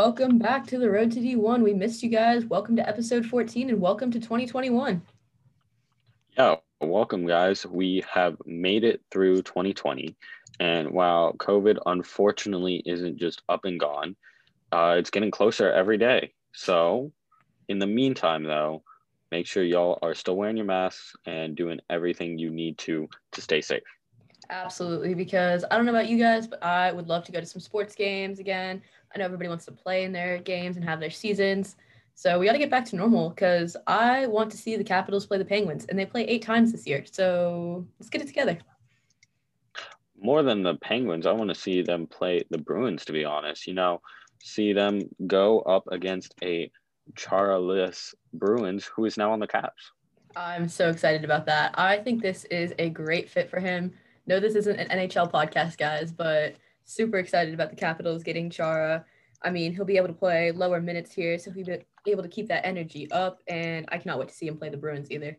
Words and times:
welcome 0.00 0.38
back 0.38 0.66
to 0.66 0.78
the 0.78 0.90
Road 0.90 1.12
to 1.12 1.20
D1. 1.20 1.62
We 1.62 1.74
missed 1.74 2.02
you 2.02 2.08
guys. 2.08 2.46
Welcome 2.46 2.74
to 2.76 2.88
episode 2.88 3.26
14 3.26 3.68
and 3.68 3.82
welcome 3.82 4.10
to 4.10 4.18
2021. 4.18 5.02
Yeah, 6.38 6.56
welcome, 6.80 7.26
guys. 7.26 7.66
We 7.66 8.02
have 8.10 8.38
made 8.46 8.82
it 8.82 9.02
through 9.10 9.42
2020. 9.42 10.16
And 10.58 10.90
while 10.92 11.34
COVID 11.34 11.80
unfortunately 11.84 12.82
isn't 12.86 13.18
just 13.18 13.42
up 13.50 13.66
and 13.66 13.78
gone, 13.78 14.16
uh, 14.72 14.94
it's 14.96 15.10
getting 15.10 15.30
closer 15.30 15.70
every 15.70 15.98
day. 15.98 16.32
So, 16.54 17.12
in 17.68 17.78
the 17.78 17.86
meantime, 17.86 18.44
though, 18.44 18.82
make 19.30 19.46
sure 19.46 19.62
y'all 19.62 19.98
are 20.00 20.14
still 20.14 20.36
wearing 20.36 20.56
your 20.56 20.64
masks 20.64 21.14
and 21.26 21.54
doing 21.54 21.78
everything 21.90 22.38
you 22.38 22.48
need 22.48 22.78
to 22.78 23.06
to 23.32 23.42
stay 23.42 23.60
safe. 23.60 23.82
Absolutely, 24.48 25.14
because 25.14 25.64
I 25.70 25.76
don't 25.76 25.84
know 25.84 25.92
about 25.92 26.08
you 26.08 26.18
guys, 26.18 26.46
but 26.46 26.62
I 26.64 26.90
would 26.90 27.06
love 27.06 27.24
to 27.24 27.32
go 27.32 27.38
to 27.38 27.46
some 27.46 27.60
sports 27.60 27.94
games 27.94 28.38
again. 28.38 28.82
I 29.14 29.18
know 29.18 29.24
everybody 29.24 29.48
wants 29.48 29.64
to 29.66 29.72
play 29.72 30.04
in 30.04 30.12
their 30.12 30.38
games 30.38 30.76
and 30.76 30.84
have 30.84 31.00
their 31.00 31.10
seasons. 31.10 31.76
So 32.14 32.38
we 32.38 32.46
got 32.46 32.52
to 32.52 32.58
get 32.58 32.70
back 32.70 32.84
to 32.86 32.96
normal 32.96 33.30
because 33.30 33.76
I 33.86 34.26
want 34.26 34.50
to 34.50 34.56
see 34.56 34.76
the 34.76 34.84
Capitals 34.84 35.26
play 35.26 35.38
the 35.38 35.44
Penguins, 35.44 35.86
and 35.86 35.98
they 35.98 36.04
play 36.04 36.24
eight 36.24 36.42
times 36.42 36.70
this 36.70 36.86
year. 36.86 37.04
So 37.10 37.86
let's 37.98 38.10
get 38.10 38.20
it 38.20 38.26
together. 38.26 38.58
More 40.20 40.42
than 40.42 40.62
the 40.62 40.74
Penguins, 40.74 41.26
I 41.26 41.32
want 41.32 41.48
to 41.48 41.54
see 41.54 41.82
them 41.82 42.06
play 42.06 42.42
the 42.50 42.58
Bruins, 42.58 43.06
to 43.06 43.12
be 43.12 43.24
honest. 43.24 43.66
You 43.66 43.74
know, 43.74 44.02
see 44.42 44.72
them 44.74 45.00
go 45.26 45.60
up 45.60 45.84
against 45.90 46.34
a 46.42 46.70
Charles 47.16 48.14
Bruins, 48.34 48.84
who 48.84 49.06
is 49.06 49.16
now 49.16 49.32
on 49.32 49.40
the 49.40 49.46
Caps. 49.46 49.90
I'm 50.36 50.68
so 50.68 50.90
excited 50.90 51.24
about 51.24 51.46
that. 51.46 51.74
I 51.76 51.96
think 51.98 52.22
this 52.22 52.44
is 52.44 52.74
a 52.78 52.90
great 52.90 53.28
fit 53.28 53.50
for 53.50 53.60
him. 53.60 53.92
No, 54.26 54.38
this 54.38 54.54
isn't 54.54 54.78
an 54.78 54.88
NHL 54.88 55.32
podcast, 55.32 55.78
guys, 55.78 56.12
but 56.12 56.54
super 56.90 57.18
excited 57.18 57.54
about 57.54 57.70
the 57.70 57.76
Capitals 57.76 58.22
getting 58.22 58.50
Chara. 58.50 59.04
I 59.42 59.50
mean, 59.50 59.74
he'll 59.74 59.84
be 59.84 59.96
able 59.96 60.08
to 60.08 60.14
play 60.14 60.52
lower 60.52 60.80
minutes 60.80 61.12
here, 61.12 61.38
so 61.38 61.50
he'll 61.50 61.64
be 61.64 62.10
able 62.10 62.22
to 62.22 62.28
keep 62.28 62.48
that 62.48 62.66
energy 62.66 63.10
up. 63.10 63.40
And 63.48 63.86
I 63.90 63.98
cannot 63.98 64.18
wait 64.18 64.28
to 64.28 64.34
see 64.34 64.46
him 64.46 64.58
play 64.58 64.68
the 64.68 64.76
Bruins 64.76 65.10
either. 65.10 65.38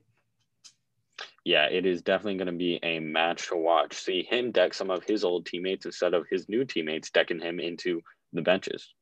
Yeah, 1.44 1.66
it 1.66 1.86
is 1.86 2.02
definitely 2.02 2.38
going 2.38 2.48
to 2.48 2.58
be 2.58 2.80
a 2.84 3.00
match 3.00 3.50
to 3.50 3.56
watch. 3.56 3.96
See 3.96 4.24
him 4.24 4.52
deck 4.52 4.74
some 4.74 4.92
of 4.92 5.04
his 5.04 5.24
old 5.24 5.46
teammates 5.46 5.86
instead 5.86 6.14
of 6.14 6.26
his 6.30 6.48
new 6.48 6.66
teammates 6.66 7.10
decking 7.10 7.40
him 7.40 7.60
into 7.60 8.02
the 8.34 8.42
benches. 8.42 8.94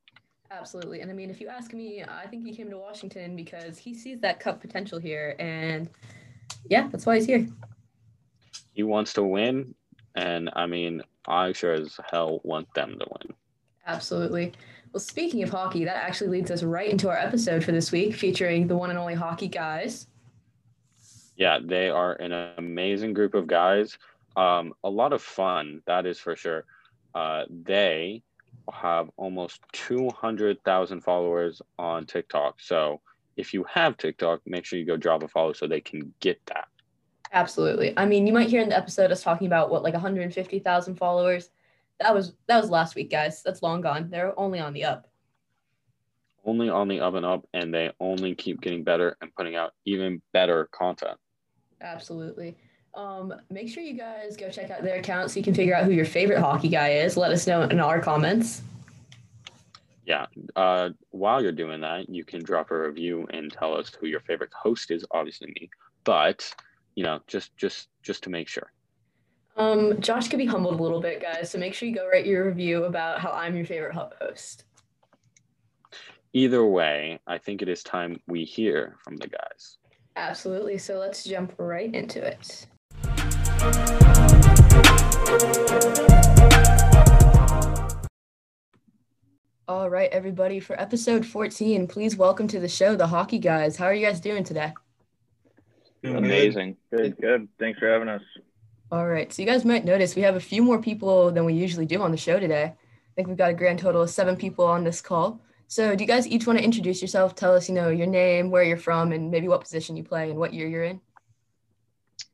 Absolutely. 0.51 1.01
And 1.01 1.11
I 1.11 1.13
mean, 1.13 1.29
if 1.29 1.39
you 1.39 1.47
ask 1.47 1.73
me, 1.73 2.03
I 2.03 2.25
think 2.27 2.45
he 2.45 2.55
came 2.55 2.69
to 2.69 2.77
Washington 2.77 3.35
because 3.35 3.77
he 3.77 3.93
sees 3.93 4.19
that 4.21 4.39
cup 4.39 4.61
potential 4.61 4.99
here. 4.99 5.35
And 5.37 5.89
yeah, 6.69 6.87
that's 6.87 7.05
why 7.05 7.15
he's 7.15 7.25
here. 7.25 7.47
He 8.73 8.83
wants 8.83 9.13
to 9.13 9.23
win. 9.23 9.75
And 10.15 10.49
I 10.53 10.65
mean, 10.65 11.03
I 11.29 11.53
sure 11.53 11.73
as 11.73 11.97
hell 12.11 12.41
want 12.43 12.73
them 12.73 12.97
to 12.99 13.05
win. 13.09 13.35
Absolutely. 13.85 14.53
Well, 14.91 14.99
speaking 14.99 15.43
of 15.43 15.49
hockey, 15.49 15.85
that 15.85 15.97
actually 15.97 16.29
leads 16.29 16.49
us 16.49 16.63
right 16.63 16.89
into 16.89 17.09
our 17.09 17.17
episode 17.17 17.63
for 17.63 17.71
this 17.71 17.91
week 17.91 18.15
featuring 18.15 18.67
the 18.67 18.75
one 18.75 18.89
and 18.89 18.97
only 18.97 19.13
hockey 19.13 19.47
guys. 19.47 20.07
Yeah, 21.35 21.59
they 21.63 21.89
are 21.89 22.13
an 22.13 22.33
amazing 22.57 23.13
group 23.13 23.33
of 23.35 23.47
guys. 23.47 23.97
Um, 24.35 24.73
a 24.83 24.89
lot 24.89 25.13
of 25.13 25.21
fun, 25.21 25.81
that 25.85 26.05
is 26.05 26.19
for 26.19 26.35
sure. 26.35 26.65
Uh, 27.13 27.43
they 27.49 28.23
have 28.71 29.09
almost 29.17 29.61
200,000 29.73 31.01
followers 31.01 31.61
on 31.77 32.05
TikTok. 32.05 32.59
So 32.59 33.01
if 33.37 33.53
you 33.53 33.65
have 33.71 33.97
TikTok, 33.97 34.41
make 34.45 34.65
sure 34.65 34.79
you 34.79 34.85
go 34.85 34.97
drop 34.97 35.23
a 35.23 35.27
follow 35.27 35.53
so 35.53 35.67
they 35.67 35.81
can 35.81 36.13
get 36.19 36.39
that. 36.47 36.67
Absolutely. 37.31 37.93
I 37.97 38.05
mean, 38.05 38.25
you 38.25 38.33
might 38.33 38.49
hear 38.49 38.61
in 38.61 38.69
the 38.69 38.77
episode 38.77 39.11
us 39.11 39.21
talking 39.21 39.47
about 39.47 39.69
what 39.69 39.83
like 39.83 39.93
150,000 39.93 40.95
followers. 40.95 41.49
That 41.99 42.13
was 42.13 42.33
that 42.47 42.61
was 42.61 42.69
last 42.69 42.95
week, 42.95 43.11
guys. 43.11 43.43
That's 43.43 43.61
long 43.61 43.81
gone. 43.81 44.09
They're 44.09 44.37
only 44.39 44.59
on 44.59 44.73
the 44.73 44.85
up. 44.85 45.07
Only 46.45 46.69
on 46.69 46.87
the 46.87 47.01
up 47.01 47.13
and 47.15 47.25
up, 47.25 47.45
and 47.53 47.73
they 47.73 47.91
only 47.99 48.33
keep 48.33 48.61
getting 48.61 48.83
better 48.83 49.17
and 49.21 49.33
putting 49.35 49.55
out 49.55 49.73
even 49.85 50.21
better 50.33 50.69
content. 50.71 51.17
Absolutely. 51.81 52.55
Um, 52.95 53.33
make 53.49 53.69
sure 53.69 53.83
you 53.83 53.93
guys 53.93 54.35
go 54.35 54.49
check 54.49 54.71
out 54.71 54.81
their 54.81 54.97
account 54.97 55.29
so 55.29 55.37
you 55.37 55.43
can 55.43 55.53
figure 55.53 55.75
out 55.75 55.85
who 55.85 55.91
your 55.91 56.05
favorite 56.05 56.39
hockey 56.39 56.69
guy 56.69 56.93
is. 56.93 57.15
Let 57.15 57.31
us 57.31 57.45
know 57.45 57.61
in 57.63 57.79
our 57.79 57.99
comments. 57.99 58.61
Yeah. 60.05 60.25
Uh, 60.55 60.89
while 61.11 61.41
you're 61.41 61.51
doing 61.51 61.81
that, 61.81 62.09
you 62.09 62.23
can 62.23 62.43
drop 62.43 62.71
a 62.71 62.79
review 62.79 63.27
and 63.29 63.51
tell 63.51 63.75
us 63.75 63.91
who 63.99 64.07
your 64.07 64.21
favorite 64.21 64.51
host 64.53 64.89
is. 64.89 65.05
Obviously 65.11 65.47
me, 65.47 65.69
but 66.03 66.51
you 66.99 67.05
know, 67.05 67.21
just 67.27 67.55
just 67.55 67.87
just 68.03 68.23
to 68.23 68.29
make 68.29 68.49
sure. 68.49 68.73
Um, 69.55 70.01
Josh 70.01 70.27
could 70.27 70.37
be 70.37 70.45
humbled 70.45 70.81
a 70.81 70.83
little 70.83 70.99
bit, 70.99 71.21
guys. 71.21 71.49
So 71.49 71.57
make 71.57 71.73
sure 71.73 71.87
you 71.87 71.95
go 71.95 72.05
write 72.05 72.25
your 72.25 72.45
review 72.45 72.83
about 72.83 73.21
how 73.21 73.31
I'm 73.31 73.55
your 73.55 73.65
favorite 73.65 73.95
host. 73.95 74.65
Either 76.33 76.65
way, 76.65 77.17
I 77.25 77.37
think 77.37 77.61
it 77.61 77.69
is 77.69 77.83
time 77.83 78.19
we 78.27 78.43
hear 78.43 78.97
from 79.01 79.15
the 79.15 79.29
guys. 79.29 79.77
Absolutely. 80.17 80.77
So 80.77 80.97
let's 80.99 81.23
jump 81.23 81.53
right 81.57 81.95
into 81.95 82.21
it. 82.21 82.67
All 89.69 89.89
right, 89.89 90.09
everybody, 90.11 90.59
for 90.59 90.77
episode 90.77 91.25
14, 91.25 91.87
please 91.87 92.17
welcome 92.17 92.49
to 92.49 92.59
the 92.59 92.67
show 92.67 92.97
the 92.97 93.07
hockey 93.07 93.39
guys. 93.39 93.77
How 93.77 93.85
are 93.85 93.93
you 93.93 94.05
guys 94.05 94.19
doing 94.19 94.43
today? 94.43 94.73
Amazing. 96.03 96.77
Good, 96.91 97.17
good. 97.19 97.47
Thanks 97.59 97.79
for 97.79 97.89
having 97.89 98.07
us. 98.07 98.21
All 98.91 99.07
right. 99.07 99.31
So 99.31 99.41
you 99.41 99.47
guys 99.47 99.65
might 99.65 99.85
notice 99.85 100.15
we 100.15 100.21
have 100.23 100.35
a 100.35 100.39
few 100.39 100.63
more 100.63 100.81
people 100.81 101.31
than 101.31 101.45
we 101.45 101.53
usually 101.53 101.85
do 101.85 102.01
on 102.01 102.11
the 102.11 102.17
show 102.17 102.39
today. 102.39 102.63
I 102.63 102.75
think 103.15 103.27
we've 103.27 103.37
got 103.37 103.51
a 103.51 103.53
grand 103.53 103.79
total 103.79 104.01
of 104.01 104.09
seven 104.09 104.35
people 104.35 104.65
on 104.65 104.83
this 104.83 105.01
call. 105.01 105.41
So 105.67 105.95
do 105.95 106.03
you 106.03 106.07
guys 106.07 106.27
each 106.27 106.47
want 106.47 106.57
to 106.57 106.65
introduce 106.65 107.01
yourself? 107.01 107.35
Tell 107.35 107.53
us, 107.53 107.69
you 107.69 107.75
know, 107.75 107.89
your 107.89 108.07
name, 108.07 108.49
where 108.49 108.63
you're 108.63 108.77
from, 108.77 109.11
and 109.11 109.29
maybe 109.29 109.47
what 109.47 109.61
position 109.61 109.95
you 109.95 110.03
play 110.03 110.31
and 110.31 110.39
what 110.39 110.53
year 110.53 110.67
you're 110.67 110.83
in. 110.83 111.01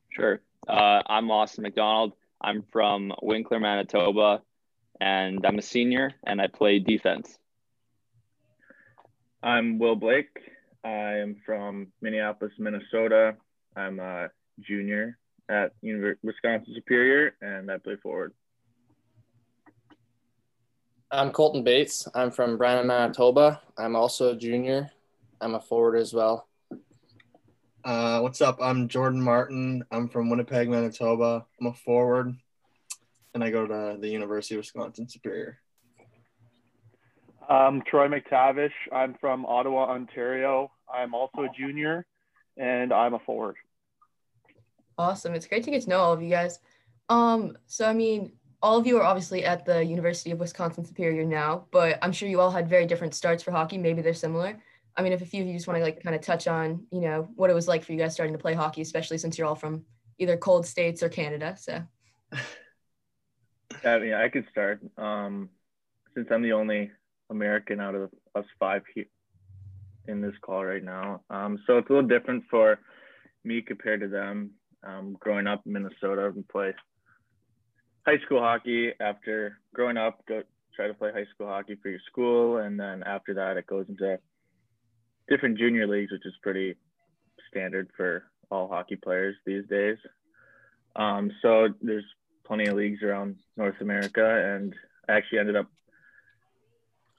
Sure. 0.10 0.40
Uh, 0.68 1.02
I'm 1.06 1.28
Lawson 1.28 1.64
McDonald. 1.64 2.14
I'm 2.40 2.64
from 2.72 3.12
Winkler, 3.22 3.60
Manitoba, 3.60 4.42
and 5.02 5.46
I'm 5.46 5.58
a 5.58 5.62
senior 5.62 6.14
and 6.26 6.40
I 6.40 6.48
play 6.48 6.80
defense. 6.80 7.38
I'm 9.44 9.80
Will 9.80 9.96
Blake. 9.96 10.40
I 10.84 11.18
am 11.18 11.36
from 11.46 11.88
Minneapolis, 12.02 12.54
Minnesota. 12.58 13.36
I'm 13.76 14.00
a 14.00 14.30
junior 14.60 15.18
at 15.50 15.74
University 15.82 16.26
Wisconsin 16.26 16.74
Superior, 16.74 17.36
and 17.42 17.70
I 17.70 17.78
play 17.78 17.98
forward. 17.98 18.34
I'm 21.12 21.32
Colton 21.32 21.64
Bates. 21.64 22.08
I'm 22.16 22.32
from 22.32 22.58
Brandon, 22.58 22.88
Manitoba. 22.88 23.62
I'm 23.78 23.96
also 23.96 24.32
a 24.32 24.36
junior. 24.36 24.92
I'm 25.42 25.56
a 25.56 25.62
forward 25.62 25.98
as 25.98 26.14
well. 26.14 26.48
Uh, 27.84 28.20
what's 28.22 28.42
up? 28.42 28.58
I'm 28.62 28.88
Jordan 28.88 29.22
Martin. 29.22 29.84
I'm 29.92 30.08
from 30.08 30.30
Winnipeg, 30.30 30.70
Manitoba. 30.70 31.46
I'm 31.60 31.68
a 31.68 31.74
forward, 31.74 32.34
and 33.34 33.44
I 33.44 33.52
go 33.52 33.68
to 33.68 33.98
the 34.00 34.10
University 34.10 34.56
of 34.56 34.60
Wisconsin 34.60 35.08
Superior. 35.08 35.60
I'm 37.48 37.84
Troy 37.84 38.08
McTavish. 38.08 38.72
I'm 38.92 39.16
from 39.22 39.46
Ottawa, 39.46 39.92
Ontario. 39.92 40.72
I'm 40.92 41.14
also 41.14 41.44
a 41.44 41.50
junior, 41.56 42.06
and 42.58 42.92
I'm 42.92 43.14
a 43.14 43.20
forward. 43.20 43.58
Awesome. 44.98 45.34
It's 45.34 45.48
great 45.48 45.64
to 45.64 45.72
get 45.72 45.84
to 45.84 45.90
know 45.90 46.00
all 46.00 46.14
of 46.14 46.22
you 46.22 46.30
guys. 46.30 46.60
Um, 47.10 47.58
so 47.68 47.88
I 47.88 47.94
mean, 47.94 48.34
all 48.62 48.78
of 48.78 48.88
you 48.88 48.98
are 48.98 49.04
obviously 49.04 49.46
at 49.46 49.66
the 49.66 49.84
University 49.84 50.32
of 50.32 50.40
Wisconsin 50.40 50.86
Superior 50.86 51.24
now, 51.24 51.68
but 51.72 52.00
I'm 52.02 52.12
sure 52.12 52.28
you 52.28 52.40
all 52.40 52.52
had 52.52 52.68
very 52.68 52.86
different 52.86 53.14
starts 53.14 53.44
for 53.44 53.52
hockey. 53.52 53.78
Maybe 53.78 54.02
they're 54.02 54.14
similar. 54.14 54.60
I 54.98 55.04
mean, 55.04 55.14
if 55.14 55.22
a 55.22 55.26
few 55.26 55.42
of 55.42 55.48
you 55.48 55.54
just 55.54 55.68
want 55.68 55.78
to 55.78 55.84
like 55.84 56.02
kind 56.02 56.16
of 56.16 56.22
touch 56.22 56.48
on, 56.48 56.86
you 56.92 57.02
know, 57.02 57.28
what 57.36 57.50
it 57.50 57.54
was 57.54 57.68
like 57.68 57.84
for 57.84 57.92
you 57.92 57.98
guys 57.98 58.14
starting 58.14 58.34
to 58.34 58.42
play 58.42 58.54
hockey, 58.54 58.82
especially 58.82 59.18
since 59.18 59.38
you're 59.38 59.48
all 59.48 59.56
from 59.56 59.84
either 60.18 60.38
cold 60.38 60.66
states 60.66 61.04
or 61.04 61.10
Canada. 61.10 61.56
So. 61.60 61.84
yeah, 63.84 64.00
mean, 64.00 64.14
I 64.14 64.30
could 64.30 64.48
start. 64.50 64.80
Um, 64.98 65.50
since 66.14 66.28
I'm 66.32 66.42
the 66.42 66.54
only 66.54 66.92
American 67.30 67.82
out 67.82 67.94
of 67.94 68.10
us 68.36 68.46
five 68.58 68.84
here 68.94 69.06
in 70.08 70.22
this 70.22 70.36
call 70.42 70.64
right 70.64 70.84
now, 70.84 71.22
um, 71.30 71.60
so 71.68 71.78
it's 71.78 71.90
a 71.90 71.94
little 71.94 72.08
different 72.08 72.46
for 72.50 72.80
me 73.44 73.62
compared 73.62 74.00
to 74.02 74.08
them. 74.08 74.52
Um, 74.86 75.18
growing 75.20 75.48
up 75.48 75.64
in 75.66 75.74
Minnesota, 75.74 76.28
and 76.28 76.48
play 76.48 76.74
high 78.06 78.20
school 78.26 78.40
hockey. 78.40 78.92
After 79.00 79.60
growing 79.74 79.98
up, 79.98 80.26
go 80.28 80.44
try 80.76 80.88
to 80.88 80.94
play 80.94 81.12
high 81.12 81.26
school 81.34 81.48
hockey 81.48 81.76
for 81.82 81.90
your 81.90 82.00
school, 82.12 82.58
and 82.58 82.80
then 82.80 83.04
after 83.04 83.34
that, 83.36 83.58
it 83.58 83.68
goes 83.68 83.86
into 83.90 84.20
different 85.28 85.58
junior 85.58 85.88
leagues, 85.88 86.12
which 86.12 86.26
is 86.26 86.34
pretty 86.44 86.76
standard 87.50 87.90
for 87.96 88.24
all 88.52 88.68
hockey 88.68 88.96
players 88.96 89.36
these 89.46 89.66
days. 89.68 89.98
Um, 90.96 91.32
so 91.42 91.70
there's 91.82 92.06
plenty 92.46 92.68
of 92.68 92.76
leagues 92.76 93.02
around 93.02 93.38
North 93.58 93.80
America, 93.82 94.56
and 94.56 94.74
I 95.10 95.14
actually 95.14 95.40
ended 95.40 95.56
up 95.56 95.68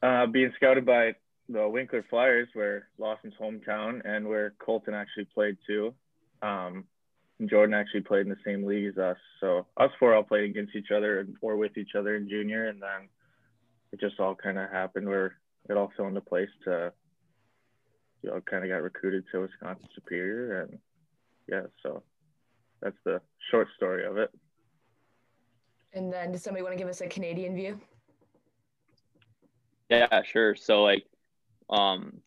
uh, 0.03 0.27
being 0.27 0.53
scouted 0.57 0.87
by 0.87 1.15
the 1.49 1.69
Winkler 1.69 2.05
Flyers, 2.09 2.49
where 2.55 2.89
Lawson's 2.99 3.35
hometown, 3.41 4.03
and 4.05 4.29
where 4.29 4.55
Colton 4.59 4.95
actually 4.95 5.27
played 5.35 5.57
too. 5.67 5.95
Um, 6.43 6.85
Jordan 7.45 7.75
actually 7.75 8.01
played 8.01 8.23
in 8.23 8.31
the 8.31 8.37
same 8.45 8.65
league 8.65 8.87
as 8.87 8.99
us, 8.99 9.19
so 9.41 9.67
us 9.77 9.91
four 9.99 10.15
all 10.15 10.23
played 10.23 10.49
against 10.49 10.75
each 10.75 10.91
other 10.91 11.21
and 11.21 11.37
or 11.43 11.57
with 11.57 11.77
each 11.77 11.95
other 11.95 12.17
in 12.17 12.29
junior, 12.29 12.69
and 12.69 12.81
then 12.81 13.09
it 13.93 14.01
just 14.01 14.19
all 14.19 14.35
kind 14.35 14.59
of 14.59 14.71
happened 14.71 15.07
where 15.07 15.37
it 15.69 15.77
all 15.77 15.93
fell 15.97 16.07
into 16.07 16.21
place 16.21 16.49
to 16.65 16.93
you 18.23 18.31
know 18.31 18.41
kind 18.41 18.65
of 18.65 18.71
got 18.71 18.83
recruited 18.83 19.25
to 19.33 19.41
Wisconsin 19.41 19.89
Superior 19.95 20.63
and 20.63 20.79
yeah, 21.49 21.63
so 21.83 22.03
that's 22.81 22.97
the 23.05 23.21
short 23.51 23.69
story 23.77 24.05
of 24.05 24.17
it. 24.17 24.31
And 25.93 26.13
then 26.13 26.33
does 26.33 26.43
somebody 26.43 26.63
want 26.63 26.73
to 26.73 26.79
give 26.79 26.89
us 26.89 27.01
a 27.01 27.07
Canadian 27.07 27.55
view? 27.55 27.81
Yeah, 29.89 30.23
sure. 30.25 30.57
So 30.57 30.83
like, 30.83 31.05
um, 31.71 32.21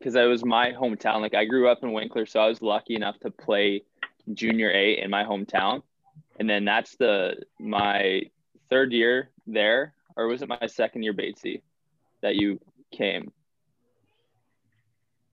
because 0.00 0.14
it 0.14 0.24
was 0.24 0.44
my 0.44 0.72
hometown. 0.72 1.20
Like 1.20 1.34
I 1.34 1.44
grew 1.44 1.68
up 1.68 1.82
in 1.82 1.92
Winkler, 1.92 2.26
so 2.26 2.40
I 2.40 2.48
was 2.48 2.62
lucky 2.62 2.94
enough 2.96 3.18
to 3.20 3.30
play 3.30 3.82
junior 4.32 4.70
A 4.70 4.98
in 5.00 5.10
my 5.10 5.24
hometown, 5.24 5.82
and 6.38 6.48
then 6.48 6.64
that's 6.64 6.96
the 6.96 7.36
my 7.58 8.22
third 8.70 8.92
year 8.92 9.30
there, 9.46 9.94
or 10.16 10.26
was 10.26 10.42
it 10.42 10.48
my 10.48 10.66
second 10.66 11.02
year 11.02 11.12
Batesy 11.14 11.60
that 12.22 12.36
you 12.36 12.58
came? 12.92 13.30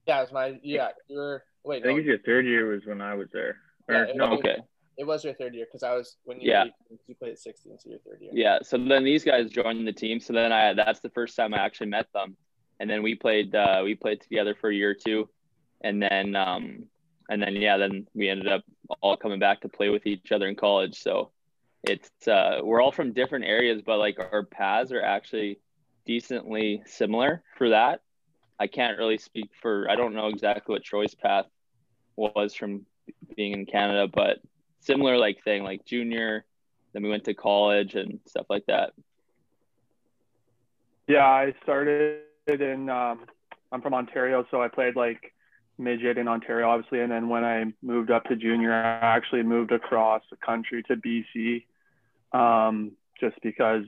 Yeah, 0.06 0.20
it 0.20 0.22
was 0.24 0.32
my 0.34 0.60
yeah. 0.62 0.90
You 1.08 1.18
were 1.18 1.44
wait. 1.64 1.78
I 1.84 1.88
think 1.88 1.94
no, 1.96 1.98
it's 2.00 2.08
your 2.08 2.20
third 2.20 2.46
year 2.46 2.68
was 2.68 2.86
when 2.86 3.02
I 3.02 3.14
was 3.16 3.30
there. 3.32 3.58
Or, 3.88 3.96
Yeah, 3.96 4.04
it 4.04 4.16
no, 4.18 4.30
was- 4.32 4.40
Okay. 4.40 4.58
it 4.98 5.06
was 5.08 5.24
your 5.24 5.34
third 5.34 5.54
year 5.56 5.66
because 5.66 5.84
I 5.84 5.94
was 5.96 6.18
when 6.26 6.42
you 6.42 6.52
Yeah. 6.52 6.66
you 7.08 7.16
played 7.16 7.32
at 7.34 7.40
16, 7.40 7.78
so 7.80 7.90
your 7.90 8.00
third 8.00 8.20
year. 8.22 8.32
Yeah. 8.34 8.60
So 8.64 8.78
then 8.78 9.04
these 9.06 9.24
guys 9.24 9.50
joined 9.50 9.88
the 9.88 9.94
team. 9.94 10.20
So 10.20 10.34
then 10.34 10.52
I 10.52 10.74
that's 10.74 11.00
the 11.00 11.10
first 11.10 11.36
time 11.38 11.54
I 11.54 11.58
actually 11.60 11.88
met 11.88 12.12
them, 12.14 12.36
and 12.80 12.90
then 12.90 13.04
we 13.04 13.16
played 13.16 13.54
uh, 13.56 13.82
we 13.84 13.96
played 13.96 14.22
together 14.22 14.56
for 14.60 14.70
a 14.70 14.76
year 14.76 14.92
or 14.92 14.94
two, 14.94 15.30
and 15.82 16.02
then 16.02 16.36
um 16.36 16.84
and 17.30 17.42
then 17.42 17.56
yeah 17.56 17.78
then 17.78 18.08
we 18.14 18.30
ended 18.30 18.48
up 18.48 18.64
all 19.02 19.18
coming 19.18 19.40
back 19.40 19.62
to 19.62 19.70
play 19.70 19.90
with 19.90 20.06
each 20.06 20.32
other 20.32 20.48
in 20.48 20.56
college. 20.56 21.02
So 21.02 21.32
it's 21.84 22.28
uh, 22.28 22.60
we're 22.64 22.82
all 22.82 22.92
from 22.92 23.14
different 23.14 23.46
areas, 23.46 23.82
but 23.86 23.98
like 23.98 24.18
our 24.20 24.44
paths 24.44 24.92
are 24.92 25.02
actually 25.02 25.60
decently 26.06 26.84
similar 26.86 27.44
for 27.58 27.70
that. 27.70 28.02
I 28.60 28.68
can't 28.68 28.98
really 28.98 29.18
speak 29.18 29.52
for 29.62 29.90
I 29.90 29.96
don't 29.96 30.14
know 30.14 30.28
exactly 30.28 30.74
what 30.74 30.84
Troy's 30.84 31.16
path 31.16 31.46
was 32.16 32.56
from 32.56 32.86
being 33.36 33.54
in 33.54 33.66
Canada, 33.66 34.08
but 34.08 34.40
similar 34.80 35.18
like 35.18 35.44
thing 35.44 35.64
like 35.64 35.86
junior 35.86 36.46
then 36.94 37.04
we 37.04 37.10
went 37.10 37.26
to 37.26 37.34
college 37.34 37.96
and 37.96 38.20
stuff 38.26 38.46
like 38.50 38.66
that 38.68 38.94
Yeah, 41.08 41.26
I 41.26 41.54
started 41.64 42.22
in. 42.48 42.90
Um, 42.90 43.26
I'm 43.72 43.82
from 43.82 43.94
Ontario, 43.94 44.46
so 44.50 44.62
I 44.62 44.70
played 44.70 44.96
like 44.96 45.34
midget 45.78 46.18
in 46.18 46.28
Ontario, 46.28 46.70
obviously, 46.70 47.02
and 47.02 47.12
then 47.12 47.30
when 47.30 47.44
I 47.44 47.66
moved 47.82 48.10
up 48.10 48.24
to 48.26 48.36
junior, 48.36 48.74
I 48.74 49.16
actually 49.16 49.44
moved 49.44 49.72
across 49.72 50.24
the 50.32 50.38
country 50.38 50.84
to 50.84 50.96
BC, 50.96 51.66
um, 52.32 52.94
just 53.20 53.36
because 53.44 53.84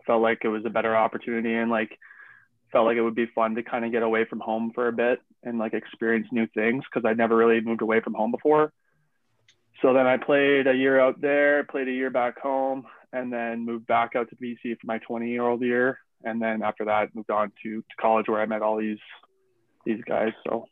I 0.00 0.04
felt 0.04 0.22
like 0.22 0.40
it 0.42 0.48
was 0.48 0.64
a 0.66 0.70
better 0.70 0.96
opportunity 0.96 1.54
and 1.54 1.70
like 1.70 1.98
felt 2.72 2.86
like 2.86 2.96
it 2.96 3.02
would 3.02 3.14
be 3.14 3.26
fun 3.26 3.54
to 3.54 3.62
kind 3.62 3.84
of 3.84 3.92
get 3.92 4.02
away 4.02 4.24
from 4.24 4.40
home 4.40 4.72
for 4.74 4.88
a 4.88 4.92
bit 4.92 5.20
and 5.42 5.58
like 5.58 5.74
experience 5.74 6.26
new 6.32 6.46
things 6.48 6.84
because 6.90 7.06
I'd 7.08 7.18
never 7.18 7.36
really 7.36 7.60
moved 7.60 7.82
away 7.82 8.00
from 8.00 8.14
home 8.14 8.30
before. 8.30 8.72
So 9.80 9.92
then 9.92 10.06
I 10.06 10.16
played 10.16 10.66
a 10.66 10.74
year 10.74 10.98
out 10.98 11.20
there, 11.20 11.64
played 11.64 11.88
a 11.88 11.92
year 11.92 12.10
back 12.10 12.40
home, 12.40 12.86
and 13.12 13.32
then 13.32 13.64
moved 13.64 13.86
back 13.86 14.16
out 14.16 14.28
to 14.30 14.36
BC 14.36 14.80
for 14.80 14.86
my 14.86 14.98
20 14.98 15.28
year 15.28 15.42
old 15.42 15.60
year 15.60 15.98
and 16.24 16.40
then 16.40 16.62
after 16.62 16.84
that 16.86 17.14
moved 17.14 17.30
on 17.30 17.52
to, 17.62 17.80
to 17.82 17.96
college 18.00 18.28
where 18.28 18.40
I 18.40 18.46
met 18.46 18.62
all 18.62 18.78
these 18.78 18.98
these 19.84 20.02
guys. 20.06 20.32
So 20.46 20.66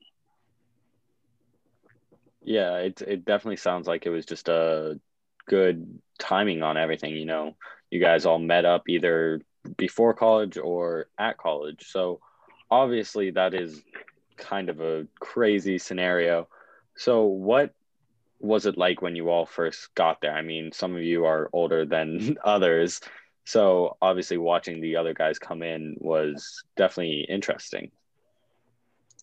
Yeah, 2.42 2.76
it 2.78 3.02
it 3.02 3.24
definitely 3.24 3.56
sounds 3.56 3.86
like 3.86 4.06
it 4.06 4.10
was 4.10 4.26
just 4.26 4.48
a 4.48 5.00
good 5.46 5.98
timing 6.18 6.62
on 6.62 6.76
everything. 6.76 7.14
You 7.16 7.26
know, 7.26 7.56
you 7.90 8.00
guys 8.00 8.26
all 8.26 8.38
met 8.38 8.64
up 8.64 8.88
either 8.88 9.40
before 9.76 10.14
college 10.14 10.56
or 10.56 11.06
at 11.18 11.36
college. 11.38 11.86
So 11.88 12.20
obviously 12.70 13.30
that 13.32 13.54
is 13.54 13.82
kind 14.36 14.70
of 14.70 14.80
a 14.80 15.06
crazy 15.20 15.78
scenario. 15.78 16.48
So 16.96 17.24
what 17.24 17.74
was 18.40 18.66
it 18.66 18.78
like 18.78 19.02
when 19.02 19.16
you 19.16 19.28
all 19.28 19.46
first 19.46 19.94
got 19.94 20.20
there? 20.20 20.34
I 20.34 20.42
mean, 20.42 20.72
some 20.72 20.96
of 20.96 21.02
you 21.02 21.26
are 21.26 21.50
older 21.52 21.84
than 21.84 22.36
others. 22.44 23.00
So 23.50 23.96
obviously 24.00 24.38
watching 24.38 24.80
the 24.80 24.94
other 24.94 25.12
guys 25.12 25.40
come 25.40 25.64
in 25.64 25.96
was 25.98 26.62
definitely 26.76 27.22
interesting. 27.28 27.90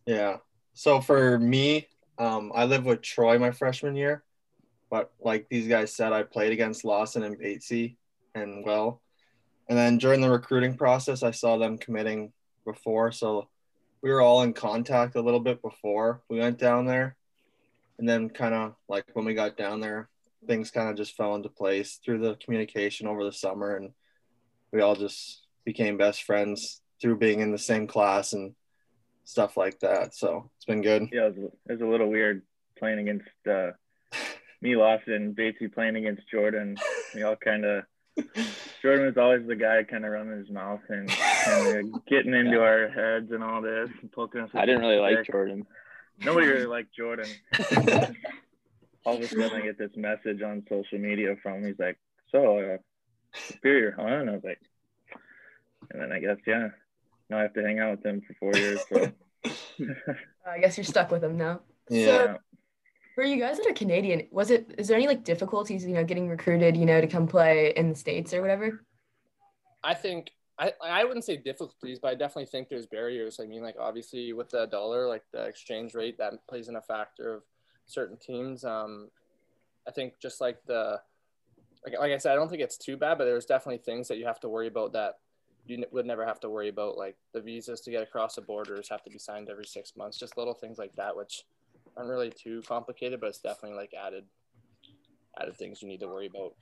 Yeah. 0.06 0.40
So 0.74 1.00
for 1.00 1.40
me, 1.40 1.88
um, 2.18 2.52
I 2.54 2.66
lived 2.66 2.84
with 2.84 3.02
Troy 3.02 3.40
my 3.40 3.52
freshman 3.52 3.96
year, 3.96 4.26
but 4.90 5.14
like 5.22 5.48
these 5.48 5.70
guys 5.70 5.96
said, 5.96 6.12
I 6.12 6.24
played 6.24 6.52
against 6.52 6.84
Lawson 6.84 7.24
and 7.24 7.40
Batesy 7.40 7.96
and 8.36 8.66
well. 8.66 9.02
And 9.70 9.78
then 9.78 9.98
during 9.98 10.20
the 10.20 10.30
recruiting 10.30 10.76
process, 10.76 11.24
I 11.24 11.32
saw 11.32 11.56
them 11.58 11.78
committing 11.78 12.34
before. 12.66 13.14
So 13.14 13.48
we 14.02 14.10
were 14.10 14.20
all 14.20 14.42
in 14.42 14.52
contact 14.52 15.16
a 15.16 15.22
little 15.22 15.40
bit 15.40 15.62
before 15.62 16.22
we 16.30 16.40
went 16.40 16.60
down 16.60 16.86
there. 16.86 17.16
And 17.98 18.10
then 18.10 18.28
kind 18.28 18.54
of 18.54 18.76
like 18.90 19.06
when 19.14 19.24
we 19.24 19.34
got 19.34 19.56
down 19.56 19.80
there, 19.80 20.10
things 20.46 20.70
kind 20.70 20.90
of 20.90 20.98
just 20.98 21.16
fell 21.16 21.34
into 21.36 21.48
place 21.48 22.02
through 22.04 22.20
the 22.20 22.36
communication 22.36 23.08
over 23.08 23.24
the 23.24 23.32
summer. 23.32 23.78
And 23.78 23.94
we 24.72 24.82
all 24.82 24.96
just 24.96 25.42
became 25.66 25.98
best 25.98 26.24
friends 26.24 26.82
through 27.02 27.18
being 27.18 27.40
in 27.40 27.52
the 27.52 27.58
same 27.58 27.88
class 27.88 28.34
and 28.34 28.54
stuff 29.24 29.58
like 29.58 29.80
that. 29.80 30.16
So 30.16 30.50
it's 30.56 30.66
been 30.66 30.82
good. 30.82 31.10
yeah, 31.12 31.28
it 31.28 31.38
was, 31.38 31.52
it 31.68 31.72
was 31.74 31.82
a 31.82 31.86
little 31.86 32.10
weird 32.10 32.42
playing 32.78 33.00
against 33.00 33.28
uh, 33.50 33.72
me, 34.62 34.76
Lawson, 34.76 35.14
and 35.14 35.36
Batesy 35.36 35.72
playing 35.74 35.96
against 35.96 36.30
Jordan. 36.30 36.78
We 37.14 37.24
all 37.24 37.36
kind 37.36 37.66
of 37.66 37.84
Jordan 38.82 39.06
was 39.06 39.18
always 39.18 39.46
the 39.46 39.56
guy 39.56 39.84
kind 39.84 40.04
of 40.04 40.12
running 40.12 40.40
his 40.40 40.50
mouth 40.50 40.82
and, 40.90 41.12
and 41.48 41.94
getting 42.08 42.34
into 42.34 42.60
our 42.62 42.90
heads 42.90 43.32
and 43.32 43.44
all 43.44 43.62
this 43.62 43.90
and 44.02 44.12
poking 44.12 44.42
us. 44.42 44.50
i 44.56 44.66
didn't 44.66 44.82
his 44.82 44.90
really 44.90 45.00
like 45.00 45.24
jordan 45.24 45.68
Nobody 46.24 46.48
really 46.48 46.66
liked 46.66 46.96
Jordan. 46.96 47.28
all 49.06 49.16
of 49.16 49.22
a 49.22 49.28
sudden, 49.28 49.52
I 49.54 49.62
get 49.62 49.78
this 49.78 49.96
message 49.96 50.42
on 50.42 50.66
social 50.68 50.98
media 50.98 51.36
from 51.42 51.60
him. 51.60 51.68
He's 51.68 51.80
like, 51.80 51.98
"So, 52.32 52.58
uh, 52.58 52.78
Superior, 53.48 53.96
huh?" 53.98 54.06
And 54.06 54.30
I 54.30 54.34
was 54.34 54.44
like, 54.44 54.60
and 55.92 56.02
then 56.02 56.12
I 56.12 56.20
guess 56.20 56.38
yeah, 56.46 56.70
now 57.30 57.40
I 57.40 57.42
have 57.44 57.54
to 57.54 57.64
hang 57.64 57.80
out 57.80 57.92
with 57.92 58.06
him 58.06 58.22
for 58.22 58.34
four 58.36 58.54
years. 58.60 58.82
So. 58.90 59.12
I 60.48 60.60
guess 60.60 60.78
you're 60.78 60.84
stuck 60.84 61.12
with 61.12 61.22
them 61.22 61.38
now. 61.38 61.62
Yeah. 61.90 62.06
So 62.06 62.38
for 63.16 63.24
you 63.24 63.38
guys 63.38 63.58
that 63.58 63.68
are 63.68 63.74
Canadian, 63.74 64.28
was 64.32 64.52
it 64.52 64.76
is 64.78 64.88
there 64.88 64.98
any 64.98 65.08
like 65.08 65.24
difficulties, 65.24 65.86
you 65.86 65.94
know, 65.94 66.04
getting 66.04 66.30
recruited, 66.30 66.78
you 66.78 66.86
know, 66.86 67.02
to 67.02 67.08
come 67.08 67.28
play 67.28 67.74
in 67.76 67.90
the 67.90 67.96
States 67.96 68.34
or 68.34 68.42
whatever? 68.42 68.86
I 69.84 69.94
think 69.94 70.32
I 70.60 70.74
I 70.84 71.04
wouldn't 71.04 71.26
say 71.26 71.38
difficulties, 71.38 72.00
but 72.00 72.10
I 72.10 72.16
definitely 72.16 72.46
think 72.46 72.70
there's 72.70 72.86
barriers. 72.86 73.40
I 73.42 73.46
mean, 73.46 73.64
like 73.64 73.76
obviously 73.80 74.34
with 74.34 74.50
the 74.50 74.68
dollar, 74.68 75.08
like 75.08 75.24
the 75.32 75.44
exchange 75.46 75.94
rate, 75.94 76.18
that 76.20 76.34
plays 76.48 76.68
in 76.68 76.76
a 76.76 76.82
factor 76.82 77.34
of 77.34 77.44
certain 77.86 78.18
teams. 78.18 78.64
Um, 78.64 79.10
I 79.88 79.92
think 79.92 80.14
just 80.22 80.42
like 80.42 80.60
the 80.66 81.02
like, 81.92 82.00
like 82.00 82.12
I 82.12 82.18
said, 82.18 82.32
I 82.34 82.36
don't 82.36 82.50
think 82.50 82.62
it's 82.62 82.78
too 82.78 82.98
bad, 82.98 83.18
but 83.18 83.26
there's 83.26 83.46
definitely 83.46 83.80
things 83.80 84.08
that 84.08 84.18
you 84.18 84.26
have 84.26 84.40
to 84.42 84.50
worry 84.50 84.68
about 84.68 84.94
that 84.94 85.16
you 85.66 85.78
n- 85.78 85.86
would 85.92 86.06
never 86.06 86.26
have 86.26 86.40
to 86.42 86.50
worry 86.50 86.70
about. 86.70 86.98
Like 86.98 87.16
the 87.34 87.42
visas 87.42 87.82
to 87.82 87.92
get 87.92 88.04
across 88.04 88.36
the 88.36 88.42
borders 88.42 88.90
have 88.90 89.04
to 89.04 89.10
be 89.10 89.18
signed 89.20 89.50
every 89.50 89.66
six 89.66 89.94
months. 89.96 90.18
Just 90.18 90.38
little 90.38 90.54
things 90.54 90.78
like 90.78 90.96
that, 90.96 91.16
which 91.16 91.44
aren't 91.96 92.10
really 92.10 92.30
too 92.32 92.62
complicated, 92.68 93.20
but 93.20 93.28
it's 93.28 93.40
definitely 93.40 93.78
like 93.78 93.94
added 93.94 94.26
added 95.40 95.56
things 95.56 95.82
you 95.82 95.88
need 95.88 96.00
to 96.00 96.08
worry 96.08 96.28
about. 96.28 96.54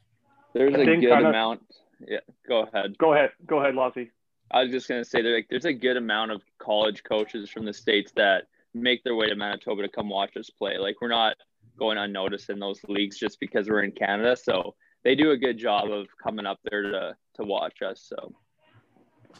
there's 0.53 0.73
I 0.75 0.79
a 0.79 0.85
good 0.85 0.99
kinda- 1.01 1.29
amount 1.29 1.61
yeah 2.09 2.19
go 2.47 2.63
ahead 2.63 2.97
go 2.97 3.13
ahead, 3.13 3.29
go 3.45 3.61
ahead, 3.61 3.73
Lossie. 3.73 4.11
i 4.51 4.61
was 4.61 4.69
just 4.69 4.89
going 4.89 5.01
to 5.01 5.09
say 5.09 5.21
there 5.21 5.33
like 5.35 5.47
there's 5.49 5.63
a 5.63 5.71
good 5.71 5.95
amount 5.95 6.29
of 6.29 6.41
college 6.59 7.01
coaches 7.05 7.49
from 7.49 7.63
the 7.63 7.71
states 7.71 8.11
that 8.17 8.47
make 8.73 9.01
their 9.05 9.15
way 9.15 9.29
to 9.29 9.35
manitoba 9.35 9.81
to 9.83 9.87
come 9.87 10.09
watch 10.09 10.35
us 10.35 10.49
play 10.49 10.77
like 10.77 10.95
we're 11.01 11.07
not 11.07 11.37
going 11.79 11.97
unnoticed 11.97 12.49
in 12.49 12.59
those 12.59 12.81
leagues 12.89 13.17
just 13.17 13.39
because 13.39 13.69
we're 13.69 13.83
in 13.83 13.91
canada 13.93 14.35
so 14.35 14.75
they 15.05 15.15
do 15.15 15.31
a 15.31 15.37
good 15.37 15.57
job 15.57 15.89
of 15.89 16.07
coming 16.21 16.45
up 16.45 16.59
there 16.69 16.81
to 16.81 17.15
to 17.35 17.43
watch 17.43 17.81
us 17.81 18.03
so 18.09 18.33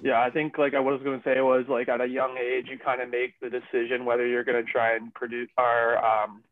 Yeah, 0.02 0.22
I 0.22 0.30
think 0.30 0.58
like 0.58 0.74
I 0.74 0.80
was 0.80 1.02
going 1.04 1.22
to 1.22 1.24
say 1.24 1.42
was 1.42 1.66
like 1.68 1.90
at 1.90 2.00
a 2.00 2.08
young 2.08 2.38
age, 2.38 2.68
you 2.70 2.78
kind 2.78 3.02
of 3.02 3.10
make 3.10 3.34
the 3.42 3.50
decision 3.50 4.06
whether 4.06 4.26
you're 4.26 4.44
going 4.44 4.64
to 4.64 4.72
try 4.72 4.96
and 4.96 5.14
produce 5.14 5.50
or 5.58 5.98
um, 6.06 6.44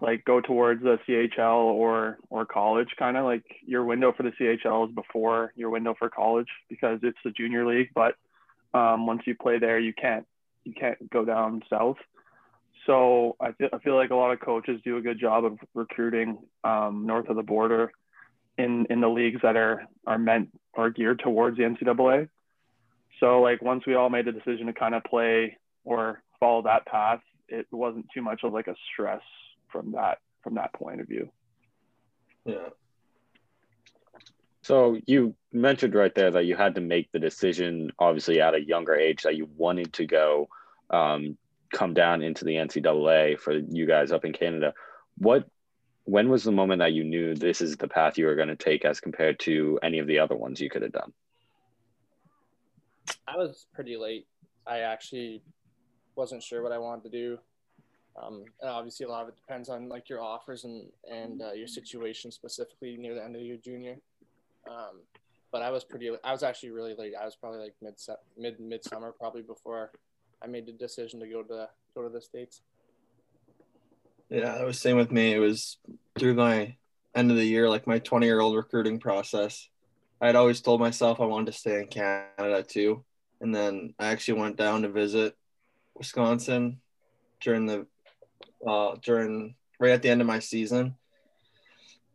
like 0.00 0.24
go 0.24 0.40
towards 0.40 0.82
the 0.82 0.98
CHL 1.08 1.62
or 1.62 2.18
or 2.28 2.44
college. 2.44 2.88
Kind 2.98 3.16
of 3.16 3.24
like 3.24 3.44
your 3.64 3.84
window 3.84 4.12
for 4.12 4.24
the 4.24 4.32
CHL 4.32 4.88
is 4.88 4.94
before 4.94 5.52
your 5.56 5.70
window 5.70 5.94
for 5.98 6.10
college 6.10 6.48
because 6.68 6.98
it's 7.02 7.18
the 7.24 7.30
junior 7.30 7.66
league. 7.66 7.90
But 7.94 8.16
um, 8.74 9.06
once 9.06 9.22
you 9.26 9.34
play 9.34 9.58
there, 9.58 9.78
you 9.78 9.94
can't 9.94 10.26
you 10.64 10.74
can't 10.74 10.98
go 11.10 11.24
down 11.24 11.62
south. 11.70 11.98
So 12.84 13.36
I 13.40 13.52
feel, 13.52 13.68
I 13.72 13.78
feel 13.78 13.96
like 13.96 14.10
a 14.10 14.16
lot 14.16 14.32
of 14.32 14.40
coaches 14.40 14.80
do 14.84 14.96
a 14.96 15.00
good 15.00 15.18
job 15.18 15.44
of 15.44 15.58
recruiting 15.74 16.38
um, 16.62 17.04
north 17.06 17.28
of 17.28 17.36
the 17.36 17.42
border 17.42 17.92
in 18.58 18.86
in 18.90 19.00
the 19.00 19.08
leagues 19.08 19.40
that 19.42 19.56
are 19.56 19.86
are 20.06 20.18
meant 20.18 20.50
or 20.72 20.90
geared 20.90 21.20
towards 21.20 21.56
the 21.56 21.64
NCAA. 21.64 22.28
So 23.20 23.40
like 23.40 23.62
once 23.62 23.84
we 23.86 23.94
all 23.94 24.10
made 24.10 24.26
the 24.26 24.32
decision 24.32 24.66
to 24.66 24.72
kind 24.72 24.94
of 24.94 25.04
play 25.04 25.56
or 25.84 26.22
follow 26.38 26.62
that 26.62 26.86
path, 26.86 27.20
it 27.48 27.66
wasn't 27.70 28.06
too 28.12 28.22
much 28.22 28.42
of 28.44 28.52
like 28.52 28.66
a 28.66 28.74
stress 28.92 29.22
from 29.68 29.92
that 29.92 30.18
from 30.42 30.54
that 30.54 30.72
point 30.72 31.00
of 31.00 31.08
view. 31.08 31.30
Yeah. 32.44 32.68
So 34.62 34.98
you 35.06 35.36
mentioned 35.52 35.94
right 35.94 36.14
there 36.14 36.32
that 36.32 36.44
you 36.44 36.56
had 36.56 36.74
to 36.74 36.80
make 36.80 37.12
the 37.12 37.20
decision, 37.20 37.92
obviously 38.00 38.40
at 38.40 38.54
a 38.54 38.60
younger 38.60 38.96
age, 38.96 39.22
that 39.22 39.36
you 39.36 39.48
wanted 39.56 39.92
to 39.92 40.06
go 40.06 40.48
um, 40.90 41.38
come 41.72 41.94
down 41.94 42.22
into 42.22 42.44
the 42.44 42.54
NCAA 42.54 43.38
for 43.38 43.52
you 43.52 43.86
guys 43.86 44.10
up 44.10 44.24
in 44.24 44.32
Canada. 44.32 44.74
What, 45.18 45.48
when 46.06 46.28
was 46.28 46.44
the 46.44 46.52
moment 46.52 46.78
that 46.78 46.92
you 46.92 47.04
knew 47.04 47.34
this 47.34 47.60
is 47.60 47.76
the 47.76 47.88
path 47.88 48.16
you 48.16 48.26
were 48.26 48.36
going 48.36 48.48
to 48.48 48.56
take 48.56 48.84
as 48.84 49.00
compared 49.00 49.38
to 49.40 49.78
any 49.82 49.98
of 49.98 50.06
the 50.06 50.18
other 50.20 50.36
ones 50.36 50.60
you 50.60 50.70
could 50.70 50.82
have 50.82 50.92
done? 50.92 51.12
I 53.26 53.36
was 53.36 53.66
pretty 53.74 53.96
late. 53.96 54.26
I 54.66 54.80
actually 54.80 55.42
wasn't 56.14 56.42
sure 56.42 56.62
what 56.62 56.72
I 56.72 56.78
wanted 56.78 57.04
to 57.04 57.10
do. 57.10 57.38
Um, 58.20 58.44
and 58.60 58.70
obviously, 58.70 59.04
a 59.04 59.08
lot 59.08 59.24
of 59.24 59.28
it 59.28 59.36
depends 59.36 59.68
on 59.68 59.88
like 59.88 60.08
your 60.08 60.22
offers 60.22 60.64
and 60.64 60.86
and 61.10 61.42
uh, 61.42 61.52
your 61.52 61.66
situation 61.66 62.30
specifically 62.30 62.96
near 62.96 63.14
the 63.14 63.22
end 63.22 63.36
of 63.36 63.42
your 63.42 63.58
junior. 63.58 63.98
Um, 64.68 65.02
but 65.52 65.62
I 65.62 65.70
was 65.70 65.84
pretty. 65.84 66.10
I 66.24 66.32
was 66.32 66.42
actually 66.42 66.70
really 66.70 66.94
late. 66.94 67.12
I 67.20 67.24
was 67.24 67.36
probably 67.36 67.60
like 67.60 67.74
mid 67.82 67.94
mid 68.38 68.60
midsummer, 68.60 69.12
probably 69.12 69.42
before 69.42 69.90
I 70.42 70.46
made 70.46 70.66
the 70.66 70.72
decision 70.72 71.20
to 71.20 71.26
go 71.26 71.42
to 71.42 71.68
go 71.94 72.02
to 72.02 72.08
the 72.08 72.22
states. 72.22 72.62
Yeah, 74.28 74.60
it 74.60 74.64
was 74.64 74.80
same 74.80 74.96
with 74.96 75.12
me. 75.12 75.32
It 75.32 75.38
was 75.38 75.78
through 76.18 76.34
my 76.34 76.76
end 77.14 77.30
of 77.30 77.36
the 77.36 77.44
year, 77.44 77.68
like 77.68 77.86
my 77.86 77.98
20 77.98 78.26
year 78.26 78.40
old 78.40 78.56
recruiting 78.56 78.98
process. 78.98 79.68
I 80.20 80.26
had 80.26 80.36
always 80.36 80.60
told 80.60 80.80
myself 80.80 81.20
I 81.20 81.26
wanted 81.26 81.52
to 81.52 81.58
stay 81.58 81.80
in 81.80 81.88
Canada 81.88 82.62
too. 82.62 83.04
And 83.40 83.54
then 83.54 83.94
I 83.98 84.06
actually 84.06 84.40
went 84.40 84.56
down 84.56 84.82
to 84.82 84.88
visit 84.88 85.36
Wisconsin 85.94 86.80
during 87.40 87.66
the 87.66 87.86
uh, 88.66 88.96
during 89.02 89.54
right 89.78 89.92
at 89.92 90.02
the 90.02 90.10
end 90.10 90.20
of 90.20 90.26
my 90.26 90.38
season. 90.38 90.96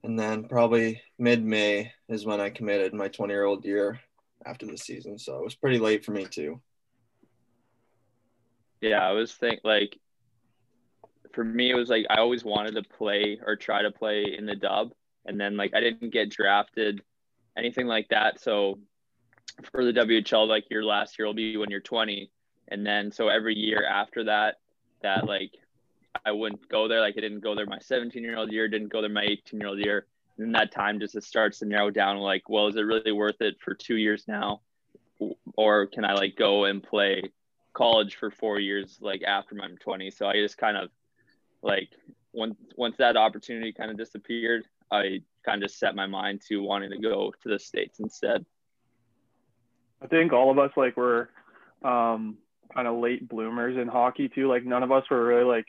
And 0.03 0.17
then 0.17 0.45
probably 0.45 1.01
mid 1.19 1.45
May 1.45 1.91
is 2.09 2.25
when 2.25 2.41
I 2.41 2.49
committed 2.49 2.93
my 2.93 3.07
20 3.07 3.31
year 3.31 3.45
old 3.45 3.63
year 3.63 3.99
after 4.45 4.65
the 4.65 4.77
season. 4.77 5.17
So 5.19 5.37
it 5.37 5.43
was 5.43 5.55
pretty 5.55 5.77
late 5.77 6.03
for 6.03 6.11
me 6.11 6.25
too. 6.25 6.59
Yeah, 8.81 9.07
I 9.07 9.11
was 9.11 9.33
think 9.33 9.61
like 9.63 9.99
for 11.33 11.43
me 11.43 11.71
it 11.71 11.75
was 11.75 11.89
like 11.89 12.05
I 12.09 12.17
always 12.17 12.43
wanted 12.43 12.75
to 12.75 12.83
play 12.83 13.39
or 13.45 13.55
try 13.55 13.81
to 13.81 13.91
play 13.91 14.35
in 14.37 14.45
the 14.45 14.55
dub 14.55 14.93
and 15.25 15.39
then 15.39 15.57
like 15.57 15.73
I 15.73 15.79
didn't 15.79 16.11
get 16.11 16.29
drafted 16.29 17.01
anything 17.57 17.87
like 17.87 18.09
that. 18.09 18.39
So 18.39 18.79
for 19.71 19.83
the 19.83 19.93
WHL 19.93 20.47
like 20.47 20.65
your 20.69 20.83
last 20.83 21.19
year 21.19 21.25
will 21.25 21.33
be 21.33 21.57
when 21.57 21.69
you're 21.69 21.79
20 21.79 22.31
and 22.69 22.85
then 22.85 23.11
so 23.11 23.27
every 23.27 23.55
year 23.55 23.85
after 23.85 24.23
that 24.25 24.55
that 25.01 25.25
like 25.25 25.51
I 26.25 26.31
wouldn't 26.31 26.67
go 26.69 26.87
there 26.87 27.01
like 27.01 27.15
I 27.17 27.21
didn't 27.21 27.41
go 27.41 27.55
there 27.55 27.65
my 27.65 27.79
17 27.79 28.21
year 28.21 28.37
old 28.37 28.51
year, 28.51 28.67
didn't 28.67 28.91
go 28.91 29.01
there 29.01 29.09
my 29.09 29.23
18 29.23 29.59
year 29.59 29.69
old 29.69 29.79
year. 29.79 30.05
And 30.37 30.55
that 30.55 30.71
time 30.71 30.99
just 30.99 31.15
it 31.15 31.23
starts 31.23 31.59
to 31.59 31.65
narrow 31.65 31.91
down 31.91 32.17
like, 32.17 32.49
well, 32.49 32.67
is 32.67 32.75
it 32.75 32.81
really 32.81 33.11
worth 33.11 33.41
it 33.41 33.57
for 33.59 33.73
2 33.73 33.95
years 33.95 34.25
now? 34.27 34.61
Or 35.55 35.85
can 35.85 36.03
I 36.03 36.13
like 36.13 36.35
go 36.35 36.65
and 36.65 36.81
play 36.81 37.21
college 37.73 38.15
for 38.15 38.31
4 38.31 38.59
years 38.59 38.97
like 39.01 39.23
after 39.23 39.55
I'm 39.61 39.77
20? 39.77 40.11
So 40.11 40.27
I 40.27 40.33
just 40.33 40.57
kind 40.57 40.77
of 40.77 40.89
like 41.61 41.89
once 42.33 42.55
once 42.75 42.95
that 42.97 43.17
opportunity 43.17 43.73
kind 43.73 43.91
of 43.91 43.97
disappeared, 43.97 44.65
I 44.91 45.21
kind 45.45 45.61
of 45.61 45.69
just 45.69 45.79
set 45.79 45.95
my 45.95 46.07
mind 46.07 46.41
to 46.49 46.57
wanting 46.57 46.91
to 46.91 46.97
go 46.97 47.33
to 47.43 47.49
the 47.49 47.59
states 47.59 47.99
instead. 47.99 48.45
I 50.01 50.07
think 50.07 50.33
all 50.33 50.49
of 50.51 50.57
us 50.57 50.71
like 50.75 50.97
were 50.97 51.29
um, 51.83 52.37
kind 52.73 52.87
of 52.87 52.99
late 52.99 53.27
bloomers 53.27 53.77
in 53.77 53.87
hockey 53.87 54.29
too. 54.29 54.47
Like 54.47 54.65
none 54.65 54.83
of 54.83 54.91
us 54.91 55.03
were 55.09 55.23
really 55.23 55.43
like 55.43 55.65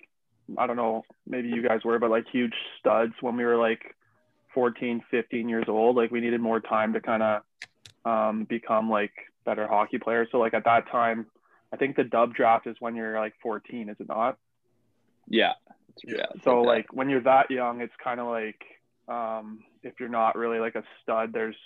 I 0.58 0.66
don't 0.66 0.76
know, 0.76 1.04
maybe 1.26 1.48
you 1.48 1.66
guys 1.66 1.80
were, 1.84 1.98
but 1.98 2.10
like 2.10 2.26
huge 2.30 2.54
studs 2.78 3.14
when 3.20 3.36
we 3.36 3.44
were 3.44 3.56
like 3.56 3.94
14, 4.54 5.02
15 5.10 5.48
years 5.48 5.64
old. 5.68 5.96
Like 5.96 6.10
we 6.10 6.20
needed 6.20 6.40
more 6.40 6.60
time 6.60 6.92
to 6.92 7.00
kind 7.00 7.22
of 7.22 7.42
um, 8.04 8.44
become 8.44 8.90
like 8.90 9.12
better 9.44 9.66
hockey 9.66 9.98
players. 9.98 10.28
So 10.32 10.38
like 10.38 10.54
at 10.54 10.64
that 10.64 10.90
time, 10.90 11.26
I 11.72 11.76
think 11.76 11.96
the 11.96 12.04
dub 12.04 12.34
draft 12.34 12.66
is 12.66 12.76
when 12.80 12.96
you're 12.96 13.18
like 13.18 13.34
14, 13.42 13.88
is 13.88 13.96
it 13.98 14.08
not? 14.08 14.36
Yeah. 15.28 15.52
Yeah. 16.04 16.26
So 16.44 16.62
like 16.62 16.86
when 16.92 17.08
you're 17.08 17.22
that 17.22 17.50
young, 17.50 17.80
it's 17.80 17.92
kind 18.02 18.20
of 18.20 18.26
like 18.26 18.60
um, 19.08 19.60
if 19.82 19.94
you're 20.00 20.08
not 20.08 20.36
really 20.36 20.58
like 20.58 20.74
a 20.74 20.84
stud, 21.02 21.32
there's 21.32 21.56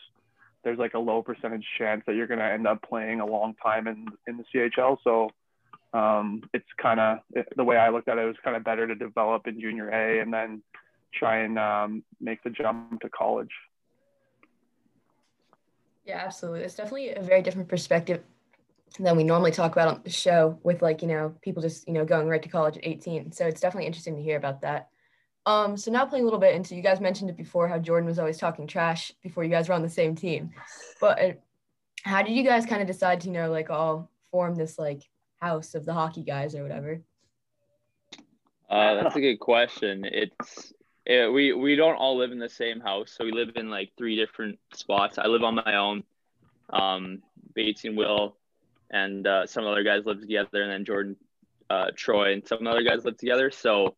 there's 0.65 0.79
like 0.79 0.95
a 0.95 0.99
low 0.99 1.23
percentage 1.23 1.65
chance 1.79 2.03
that 2.07 2.17
you're 2.17 2.27
going 2.27 2.41
to 2.41 2.45
end 2.45 2.67
up 2.67 2.83
playing 2.83 3.21
a 3.21 3.27
long 3.27 3.55
time 3.63 3.87
in 3.87 4.07
in 4.27 4.37
the 4.37 4.45
CHL. 4.55 4.99
So 5.05 5.31
um, 5.93 6.43
it's 6.53 6.67
kind 6.81 7.01
of 7.01 7.19
the 7.57 7.65
way 7.65 7.77
I 7.77 7.91
looked 7.91 8.09
at 8.09 8.19
it, 8.19 8.23
it 8.23 8.27
was 8.27 8.37
kind 8.43 8.57
of 8.57 8.65
better 8.65 8.87
to 8.87 8.95
develop 8.95 9.47
in 9.47 9.61
junior 9.61 9.89
A 9.91 10.21
and 10.21 10.33
then 10.33 10.63
try 11.15 11.39
and 11.39 11.59
um, 11.59 12.05
make 12.21 12.43
the 12.43 12.51
jump 12.51 13.01
to 13.01 13.09
college. 13.09 13.53
Yeah, 16.05 16.23
absolutely. 16.25 16.63
It's 16.63 16.75
definitely 16.75 17.11
a 17.11 17.23
very 17.23 17.43
different 17.43 17.69
perspective 17.69 18.23
than 18.99 19.17
we 19.17 19.25
normally 19.25 19.51
talk 19.51 19.73
about 19.73 19.89
on 19.89 20.01
the 20.05 20.11
show 20.11 20.59
with 20.63 20.83
like, 20.83 21.03
you 21.03 21.09
know, 21.09 21.35
people 21.43 21.63
just, 21.63 21.87
you 21.87 21.95
know, 21.95 22.05
going 22.05 22.29
right 22.29 22.43
to 22.43 22.49
college 22.49 22.77
at 22.77 22.87
18. 22.87 23.33
So 23.33 23.47
it's 23.47 23.61
definitely 23.61 23.87
interesting 23.87 24.17
to 24.17 24.23
hear 24.23 24.37
about 24.37 24.63
that. 24.63 24.89
Um, 25.45 25.77
so 25.77 25.93
now 25.93 26.05
playing 26.07 26.25
a 26.25 26.27
little 26.27 26.41
bit 26.41 26.55
into, 26.55 26.75
you 26.75 26.83
guys 26.83 27.01
mentioned 27.01 27.31
it 27.31 27.37
before, 27.37 27.69
how 27.69 27.79
Jordan 27.79 28.09
was 28.09 28.19
always 28.19 28.39
talking 28.39 28.67
trash 28.67 29.13
before 29.23 29.45
you 29.45 29.51
guys 29.51 29.69
were 29.69 29.75
on 29.75 29.83
the 29.83 29.89
same 29.89 30.15
team. 30.15 30.51
But 31.01 31.23
uh, 31.23 31.33
how 32.03 32.23
did 32.23 32.33
you 32.33 32.43
guys 32.43 32.67
kind 32.67 32.81
of 32.81 32.89
decide 32.89 33.21
to, 33.21 33.29
you 33.29 33.35
know, 33.35 33.51
like 33.51 33.71
all 33.71 34.11
form 34.31 34.57
this 34.57 34.79
like 34.79 35.03
house 35.41 35.75
of 35.75 35.85
the 35.85 35.93
hockey 35.93 36.23
guys 36.23 36.55
or 36.55 36.63
whatever? 36.63 37.01
Uh, 38.69 38.95
that's 38.95 39.17
a 39.17 39.21
good 39.21 39.39
question. 39.39 40.05
It's 40.05 40.73
it, 41.05 41.33
we 41.33 41.53
we 41.53 41.77
don't 41.77 41.95
all 41.95 42.19
live 42.19 42.33
in 42.33 42.41
the 42.41 42.49
same 42.49 42.81
house, 42.81 43.15
so 43.17 43.25
we 43.25 43.31
live 43.31 43.51
in 43.55 43.71
like 43.71 43.93
three 43.97 44.17
different 44.17 44.59
spots. 44.75 45.19
I 45.19 45.29
live 45.29 45.45
on 45.45 45.55
my 45.55 45.77
own. 45.77 46.03
Um, 46.71 47.23
Bates 47.55 47.85
and 47.85 47.97
Will, 47.97 48.37
and 48.91 49.27
uh, 49.27 49.47
some 49.47 49.67
other 49.67 49.83
guys 49.83 50.05
live 50.05 50.21
together, 50.21 50.63
and 50.63 50.71
then 50.71 50.85
Jordan, 50.85 51.17
uh, 51.71 51.87
Troy, 51.95 52.33
and 52.33 52.47
some 52.47 52.67
other 52.67 52.83
guys 52.83 53.05
live 53.05 53.17
together. 53.17 53.51
So 53.51 53.97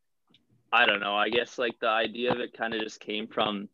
I 0.72 0.86
don't 0.86 1.00
know. 1.00 1.14
I 1.14 1.28
guess 1.28 1.58
like 1.58 1.78
the 1.80 1.88
idea 1.88 2.32
of 2.32 2.40
it 2.40 2.56
kind 2.56 2.74
of 2.74 2.80
just 2.80 3.00
came 3.00 3.26
from 3.26 3.68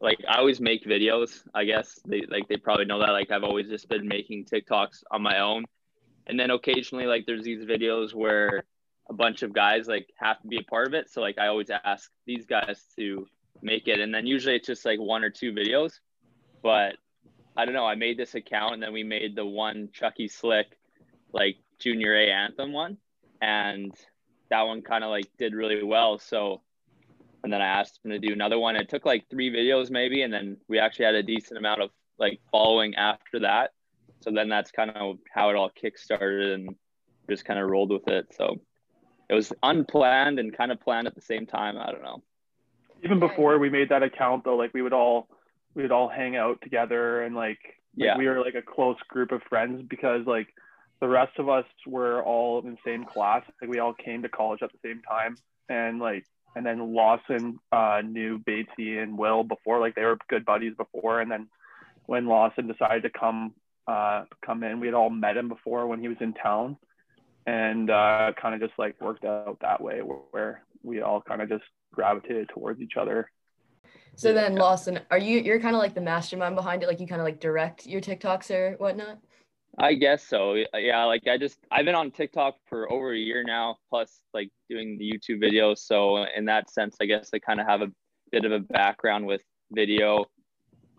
like 0.00 0.18
I 0.28 0.38
always 0.38 0.60
make 0.60 0.84
videos. 0.84 1.42
I 1.54 1.64
guess 1.64 1.98
they 2.06 2.22
like 2.28 2.48
they 2.48 2.56
probably 2.56 2.84
know 2.84 3.00
that. 3.00 3.10
Like 3.10 3.30
I've 3.30 3.44
always 3.44 3.68
just 3.68 3.88
been 3.88 4.06
making 4.06 4.46
TikToks 4.46 5.02
on 5.10 5.22
my 5.22 5.40
own, 5.40 5.64
and 6.26 6.38
then 6.38 6.50
occasionally 6.50 7.06
like 7.06 7.26
there's 7.26 7.44
these 7.44 7.64
videos 7.64 8.14
where 8.14 8.64
a 9.08 9.12
bunch 9.12 9.42
of 9.42 9.52
guys 9.52 9.86
like 9.86 10.08
have 10.16 10.40
to 10.40 10.48
be 10.48 10.58
a 10.58 10.62
part 10.62 10.86
of 10.86 10.94
it 10.94 11.10
so 11.10 11.20
like 11.20 11.38
i 11.38 11.46
always 11.46 11.70
ask 11.84 12.10
these 12.26 12.46
guys 12.46 12.84
to 12.96 13.26
make 13.62 13.88
it 13.88 14.00
and 14.00 14.14
then 14.14 14.26
usually 14.26 14.56
it's 14.56 14.66
just 14.66 14.84
like 14.84 14.98
one 14.98 15.22
or 15.22 15.30
two 15.30 15.52
videos 15.52 16.00
but 16.62 16.96
i 17.56 17.64
don't 17.64 17.74
know 17.74 17.86
i 17.86 17.94
made 17.94 18.18
this 18.18 18.34
account 18.34 18.74
and 18.74 18.82
then 18.82 18.92
we 18.92 19.02
made 19.02 19.36
the 19.36 19.44
one 19.44 19.88
chucky 19.92 20.28
slick 20.28 20.78
like 21.32 21.56
junior 21.78 22.14
a 22.14 22.30
anthem 22.30 22.72
one 22.72 22.96
and 23.40 23.92
that 24.50 24.62
one 24.62 24.82
kind 24.82 25.04
of 25.04 25.10
like 25.10 25.26
did 25.38 25.54
really 25.54 25.82
well 25.82 26.18
so 26.18 26.60
and 27.42 27.52
then 27.52 27.60
i 27.60 27.66
asked 27.66 28.00
him 28.04 28.10
to 28.10 28.18
do 28.18 28.32
another 28.32 28.58
one 28.58 28.76
it 28.76 28.88
took 28.88 29.04
like 29.04 29.28
three 29.30 29.50
videos 29.50 29.90
maybe 29.90 30.22
and 30.22 30.32
then 30.32 30.56
we 30.68 30.78
actually 30.78 31.04
had 31.04 31.14
a 31.14 31.22
decent 31.22 31.58
amount 31.58 31.80
of 31.82 31.90
like 32.18 32.40
following 32.50 32.94
after 32.94 33.40
that 33.40 33.72
so 34.24 34.30
then 34.30 34.48
that's 34.48 34.70
kind 34.70 34.90
of 34.90 35.18
how 35.30 35.50
it 35.50 35.56
all 35.56 35.70
kickstarted 35.70 36.54
and 36.54 36.74
just 37.28 37.44
kind 37.44 37.60
of 37.60 37.68
rolled 37.68 37.90
with 37.90 38.08
it. 38.08 38.32
So 38.34 38.60
it 39.28 39.34
was 39.34 39.52
unplanned 39.62 40.38
and 40.38 40.56
kind 40.56 40.72
of 40.72 40.80
planned 40.80 41.06
at 41.06 41.14
the 41.14 41.20
same 41.20 41.46
time. 41.46 41.76
I 41.78 41.92
don't 41.92 42.02
know. 42.02 42.22
Even 43.02 43.20
before 43.20 43.58
we 43.58 43.68
made 43.68 43.90
that 43.90 44.02
account 44.02 44.44
though, 44.44 44.56
like 44.56 44.72
we 44.72 44.80
would 44.80 44.94
all 44.94 45.28
we 45.74 45.82
would 45.82 45.92
all 45.92 46.08
hang 46.08 46.36
out 46.36 46.60
together 46.62 47.22
and 47.22 47.34
like, 47.34 47.58
like 47.96 48.06
yeah. 48.06 48.18
we 48.18 48.26
were 48.26 48.40
like 48.40 48.54
a 48.54 48.62
close 48.62 48.96
group 49.08 49.32
of 49.32 49.42
friends 49.48 49.84
because 49.88 50.26
like 50.26 50.48
the 51.00 51.08
rest 51.08 51.38
of 51.38 51.48
us 51.48 51.66
were 51.86 52.22
all 52.22 52.60
in 52.60 52.72
the 52.72 52.78
same 52.84 53.04
class. 53.04 53.42
Like 53.60 53.70
we 53.70 53.78
all 53.78 53.94
came 53.94 54.22
to 54.22 54.28
college 54.28 54.62
at 54.62 54.70
the 54.72 54.88
same 54.88 55.02
time 55.02 55.36
and 55.68 55.98
like 55.98 56.24
and 56.56 56.64
then 56.64 56.94
Lawson 56.94 57.58
uh, 57.72 58.00
knew 58.04 58.38
Batesy 58.38 59.02
and 59.02 59.18
Will 59.18 59.42
before, 59.42 59.80
like 59.80 59.96
they 59.96 60.04
were 60.04 60.16
good 60.28 60.44
buddies 60.44 60.74
before. 60.76 61.20
And 61.20 61.28
then 61.28 61.48
when 62.06 62.26
Lawson 62.26 62.68
decided 62.68 63.02
to 63.02 63.10
come 63.10 63.54
uh, 63.86 64.24
come 64.44 64.62
in. 64.62 64.80
We 64.80 64.86
had 64.86 64.94
all 64.94 65.10
met 65.10 65.36
him 65.36 65.48
before 65.48 65.86
when 65.86 66.00
he 66.00 66.08
was 66.08 66.16
in 66.20 66.32
town, 66.34 66.76
and 67.46 67.90
uh, 67.90 68.32
kind 68.40 68.54
of 68.54 68.60
just 68.60 68.78
like 68.78 69.00
worked 69.00 69.24
out 69.24 69.58
that 69.60 69.80
way 69.80 70.00
where 70.00 70.62
we 70.82 71.00
all 71.00 71.20
kind 71.20 71.42
of 71.42 71.48
just 71.48 71.64
gravitated 71.92 72.48
towards 72.48 72.80
each 72.80 72.96
other. 72.98 73.30
So 74.16 74.32
then, 74.32 74.54
Lawson, 74.54 75.00
are 75.10 75.18
you 75.18 75.40
you're 75.40 75.60
kind 75.60 75.74
of 75.74 75.80
like 75.80 75.94
the 75.94 76.00
mastermind 76.00 76.54
behind 76.54 76.82
it? 76.82 76.86
Like 76.86 77.00
you 77.00 77.06
kind 77.06 77.20
of 77.20 77.24
like 77.24 77.40
direct 77.40 77.86
your 77.86 78.00
TikToks 78.00 78.50
or 78.50 78.76
whatnot? 78.78 79.18
I 79.78 79.94
guess 79.94 80.26
so. 80.26 80.54
Yeah, 80.74 81.04
like 81.04 81.26
I 81.26 81.36
just 81.36 81.58
I've 81.70 81.84
been 81.84 81.96
on 81.96 82.10
TikTok 82.10 82.56
for 82.68 82.90
over 82.92 83.12
a 83.12 83.18
year 83.18 83.42
now, 83.44 83.76
plus 83.90 84.20
like 84.32 84.50
doing 84.70 84.98
the 84.98 85.10
YouTube 85.10 85.42
videos. 85.42 85.78
So 85.78 86.24
in 86.36 86.44
that 86.44 86.70
sense, 86.70 86.96
I 87.00 87.06
guess 87.06 87.30
I 87.34 87.38
kind 87.40 87.60
of 87.60 87.66
have 87.66 87.82
a 87.82 87.90
bit 88.30 88.44
of 88.44 88.52
a 88.52 88.60
background 88.60 89.26
with 89.26 89.42
video. 89.72 90.26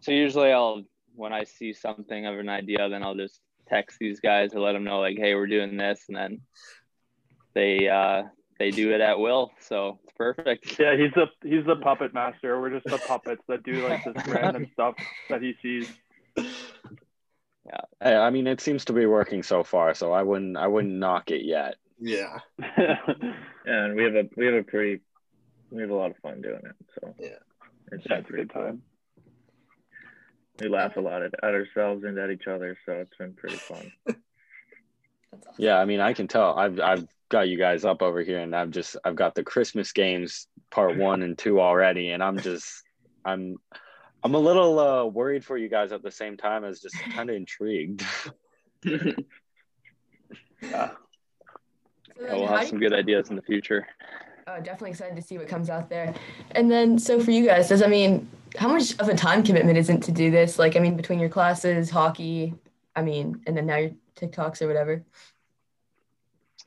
So 0.01 0.11
usually 0.11 0.51
I'll 0.51 0.83
when 1.15 1.31
I 1.31 1.45
see 1.45 1.71
something 1.71 2.25
of 2.25 2.37
an 2.37 2.49
idea, 2.49 2.89
then 2.89 3.01
I'll 3.01 3.15
just 3.15 3.39
text 3.69 3.97
these 3.99 4.19
guys 4.19 4.51
to 4.51 4.61
let 4.61 4.73
them 4.73 4.83
know 4.83 4.99
like, 4.99 5.17
hey, 5.17 5.35
we're 5.35 5.47
doing 5.47 5.77
this, 5.77 6.03
and 6.09 6.17
then 6.17 6.41
they 7.53 7.87
uh, 7.87 8.23
they 8.59 8.71
do 8.71 8.93
it 8.93 9.01
at 9.01 9.19
will, 9.19 9.51
so 9.59 9.99
it's 10.03 10.13
perfect. 10.13 10.79
Yeah, 10.79 10.95
he's 10.97 11.11
the 11.13 11.27
he's 11.47 11.65
the 11.65 11.75
puppet 11.77 12.13
master. 12.13 12.59
We're 12.59 12.69
just 12.69 12.89
the 12.89 12.99
puppets 12.99 13.41
that 13.47 13.63
do 13.63 13.83
like 13.83 14.03
this 14.03 14.15
random 14.25 14.67
stuff 14.73 14.95
that 15.29 15.41
he 15.41 15.53
sees. 15.61 15.87
Hey, 18.01 18.15
I 18.15 18.29
mean, 18.29 18.47
it 18.47 18.61
seems 18.61 18.85
to 18.85 18.93
be 18.93 19.05
working 19.05 19.41
so 19.41 19.63
far, 19.63 19.93
so 19.95 20.11
I 20.11 20.21
wouldn't 20.21 20.57
I 20.57 20.67
wouldn't 20.67 20.93
knock 20.93 21.31
it 21.31 21.43
yet. 21.43 21.75
Yeah. 21.99 22.39
Yeah, 23.67 23.85
and 23.85 23.95
we 23.95 24.03
have 24.03 24.13
a 24.15 24.29
we 24.37 24.45
have 24.45 24.53
a 24.55 24.63
pretty 24.63 25.01
we 25.71 25.81
have 25.81 25.89
a 25.89 25.95
lot 25.95 26.11
of 26.11 26.17
fun 26.17 26.41
doing 26.41 26.61
it. 26.63 26.75
So 27.01 27.15
Yeah. 27.19 27.29
it's 27.91 28.05
Yeah, 28.07 28.17
been 28.17 28.19
a 28.19 28.23
pretty 28.23 28.43
good 28.43 28.53
cool. 28.53 28.63
time. 28.63 28.81
We 30.61 30.69
laugh 30.69 30.95
a 30.97 31.01
lot 31.01 31.23
at, 31.23 31.33
at 31.43 31.53
ourselves 31.53 32.03
and 32.03 32.17
at 32.17 32.29
each 32.29 32.47
other, 32.47 32.77
so 32.85 32.93
it's 32.93 33.17
been 33.17 33.33
pretty 33.33 33.57
fun. 33.67 33.91
Awesome. 35.33 35.53
Yeah, 35.57 35.77
I 35.79 35.85
mean, 35.85 35.99
I 35.99 36.13
can 36.13 36.27
tell. 36.27 36.57
I've 36.57 36.79
I've 36.79 37.07
got 37.29 37.47
you 37.47 37.57
guys 37.57 37.85
up 37.85 38.01
over 38.01 38.21
here, 38.21 38.39
and 38.39 38.55
I've 38.55 38.71
just 38.71 38.97
I've 39.03 39.15
got 39.15 39.35
the 39.35 39.43
Christmas 39.43 39.91
games 39.91 40.47
part 40.71 40.97
one 40.97 41.21
and 41.21 41.37
two 41.37 41.59
already, 41.59 42.11
and 42.11 42.23
I'm 42.23 42.39
just 42.39 42.83
I'm 43.23 43.57
I'm 44.23 44.35
a 44.35 44.39
little 44.39 44.79
uh, 44.79 45.05
worried 45.05 45.45
for 45.45 45.57
you 45.57 45.69
guys 45.69 45.91
at 45.91 46.01
the 46.01 46.11
same 46.11 46.37
time 46.37 46.63
as 46.63 46.79
just 46.79 46.97
kind 46.99 47.29
of 47.29 47.35
intrigued. 47.41 48.03
Yeah. 50.61 50.91
So 52.17 52.37
we'll 52.37 52.47
have 52.47 52.69
some 52.69 52.79
good 52.79 52.93
ideas 52.93 53.29
in 53.29 53.35
the 53.35 53.41
future. 53.41 53.85
Oh, 54.47 54.57
definitely 54.57 54.91
excited 54.91 55.17
to 55.17 55.21
see 55.21 55.37
what 55.37 55.49
comes 55.49 55.69
out 55.69 55.89
there. 55.89 56.13
And 56.51 56.71
then, 56.71 56.97
so 56.97 57.19
for 57.19 57.31
you 57.31 57.45
guys, 57.45 57.67
does 57.67 57.81
I 57.81 57.87
mean, 57.87 58.29
how 58.57 58.69
much 58.69 58.97
of 58.99 59.09
a 59.09 59.15
time 59.15 59.43
commitment 59.43 59.77
is 59.77 59.89
it 59.89 60.01
to 60.03 60.13
do 60.13 60.31
this? 60.31 60.57
Like, 60.57 60.77
I 60.77 60.79
mean, 60.79 60.95
between 60.95 61.19
your 61.19 61.27
classes, 61.27 61.89
hockey, 61.89 62.53
I 62.95 63.01
mean, 63.01 63.41
and 63.45 63.57
then 63.57 63.65
now 63.65 63.75
your 63.75 63.91
TikToks 64.15 64.61
or 64.61 64.67
whatever. 64.67 65.03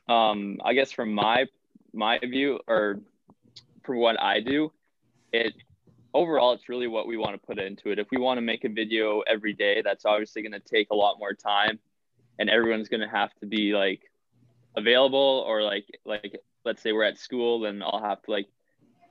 Um 0.09 0.57
i 0.65 0.73
guess 0.73 0.91
from 0.91 1.13
my 1.13 1.45
my 1.93 2.19
view 2.19 2.59
or 2.67 2.99
for 3.83 3.95
what 3.95 4.19
i 4.21 4.39
do 4.39 4.71
it 5.31 5.53
overall 6.13 6.53
it's 6.53 6.69
really 6.69 6.87
what 6.87 7.07
we 7.07 7.17
want 7.17 7.39
to 7.39 7.47
put 7.47 7.59
into 7.59 7.91
it. 7.91 7.99
If 7.99 8.07
we 8.11 8.17
want 8.17 8.37
to 8.37 8.41
make 8.41 8.63
a 8.63 8.69
video 8.69 9.21
every 9.21 9.53
day 9.53 9.81
that's 9.83 10.05
obviously 10.05 10.41
going 10.41 10.53
to 10.53 10.59
take 10.59 10.89
a 10.91 10.95
lot 10.95 11.19
more 11.19 11.33
time 11.33 11.79
and 12.39 12.49
everyone's 12.49 12.89
going 12.89 13.01
to 13.01 13.07
have 13.07 13.33
to 13.35 13.45
be 13.45 13.73
like 13.73 14.01
available 14.75 15.43
or 15.47 15.63
like 15.63 15.85
like 16.05 16.39
let's 16.65 16.81
say 16.81 16.91
we're 16.91 17.03
at 17.03 17.17
school 17.17 17.61
then 17.61 17.81
i'll 17.81 18.01
have 18.01 18.21
to 18.21 18.31
like 18.31 18.45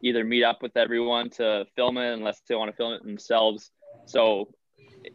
either 0.02 0.24
meet 0.24 0.44
up 0.44 0.62
with 0.62 0.76
everyone 0.76 1.28
to 1.28 1.66
film 1.74 1.98
it 1.98 2.12
unless 2.12 2.40
they 2.48 2.54
want 2.54 2.70
to 2.70 2.76
film 2.76 2.92
it 2.92 3.02
themselves. 3.02 3.72
So 4.06 4.48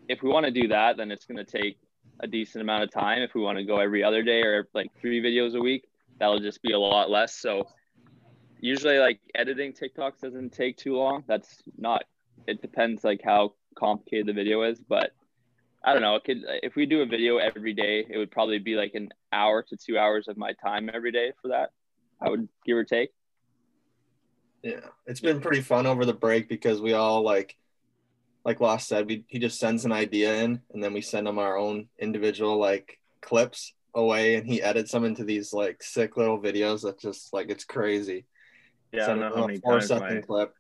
if 0.10 0.22
we 0.22 0.30
want 0.30 0.46
to 0.46 0.52
do 0.52 0.68
that 0.68 0.98
then 0.98 1.12
it's 1.12 1.26
going 1.26 1.44
to 1.44 1.50
take 1.50 1.78
a 2.20 2.28
decent 2.28 2.62
amount 2.62 2.84
of 2.84 2.92
time. 2.92 3.22
If 3.22 3.34
we 3.34 3.42
want 3.42 3.58
to 3.58 3.64
go 3.64 3.78
every 3.78 4.04
other 4.04 4.24
day 4.24 4.42
or 4.42 4.68
like 4.74 4.92
three 5.00 5.22
videos 5.22 5.56
a 5.56 5.62
week, 5.62 5.88
that'll 6.20 6.40
just 6.40 6.62
be 6.62 6.74
a 6.74 6.80
lot 6.80 7.10
less. 7.10 7.36
So 7.36 7.68
usually 8.60 9.00
like 9.00 9.20
editing 9.36 9.74
TikToks 9.74 10.20
doesn't 10.22 10.54
take 10.54 10.78
too 10.78 10.96
long. 10.96 11.24
That's 11.28 11.62
not 11.78 12.04
it 12.48 12.62
depends 12.62 13.04
like 13.04 13.22
how 13.24 13.54
complicated 13.76 14.28
the 14.28 14.34
video 14.34 14.64
is, 14.64 14.80
but 14.80 15.12
I 15.84 15.94
don't 15.94 16.02
know. 16.02 16.16
It 16.16 16.24
could 16.24 16.44
if 16.64 16.76
we 16.76 16.86
do 16.86 17.02
a 17.02 17.06
video 17.06 17.38
every 17.38 17.74
day, 17.74 18.06
it 18.10 18.18
would 18.18 18.32
probably 18.32 18.60
be 18.60 18.76
like 18.76 18.94
an 18.96 19.10
hour 19.32 19.64
to 19.64 19.78
two 19.78 19.98
hours 19.98 20.28
of 20.28 20.38
my 20.38 20.54
time 20.54 20.90
every 20.94 21.12
day 21.12 21.34
for 21.42 21.50
that. 21.50 21.72
I 22.22 22.30
would 22.30 22.48
give 22.66 22.78
or 22.78 22.84
take. 22.84 23.10
Yeah, 24.64 24.80
it's 25.06 25.20
been 25.20 25.42
pretty 25.42 25.62
fun 25.62 25.86
over 25.86 26.06
the 26.06 26.14
break 26.14 26.48
because 26.48 26.80
we 26.80 26.94
all 26.94 27.22
like, 27.22 27.58
like 28.46 28.60
Loss 28.60 28.88
said, 28.88 29.08
we 29.08 29.24
he 29.28 29.40
just 29.40 29.60
sends 29.60 29.86
an 29.86 29.92
idea 29.92 30.44
in, 30.44 30.62
and 30.74 30.84
then 30.84 30.94
we 30.94 31.02
send 31.02 31.28
him 31.28 31.40
our 31.40 31.58
own 31.58 31.88
individual 32.00 32.58
like 32.58 33.00
clips 33.22 33.74
away, 33.96 34.36
and 34.36 34.48
he 34.48 34.62
edits 34.62 34.92
them 34.92 35.06
into 35.06 35.24
these 35.24 35.54
like 35.54 35.82
sick 35.82 36.18
little 36.18 36.40
videos 36.40 36.82
that 36.82 37.00
just 37.00 37.34
like 37.34 37.50
it's 37.50 37.64
crazy. 37.64 38.26
Yeah, 38.92 39.06
I 39.06 39.08
don't 39.08 39.20
know 39.20 39.36
how 39.36 39.48
many 39.48 39.60
four 39.60 39.80
times 39.80 39.88
second 39.88 40.16
my 40.16 40.22
clip. 40.22 40.54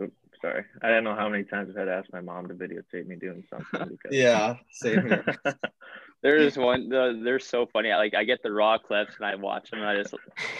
Oops, 0.00 0.12
sorry. 0.40 0.64
I 0.82 0.88
don't 0.88 1.04
know 1.04 1.14
how 1.14 1.28
many 1.28 1.44
times 1.44 1.70
I've 1.70 1.76
had 1.76 1.84
to 1.86 1.94
ask 1.94 2.12
my 2.12 2.20
mom 2.20 2.48
to 2.48 2.54
videotape 2.54 3.06
me 3.06 3.16
doing 3.16 3.42
something 3.48 3.88
because 3.96 4.16
Yeah, 4.16 4.56
same 4.70 5.06
here. 5.06 5.24
There's 6.22 6.56
one. 6.56 6.88
The, 6.88 7.20
they're 7.22 7.38
so 7.38 7.66
funny. 7.66 7.92
I, 7.92 7.98
like 7.98 8.14
I 8.14 8.24
get 8.24 8.42
the 8.42 8.50
raw 8.50 8.78
clips 8.78 9.14
and 9.16 9.26
I 9.26 9.34
watch 9.36 9.70
them 9.70 9.80
and 9.80 9.88
I 9.88 9.96
just 9.96 10.14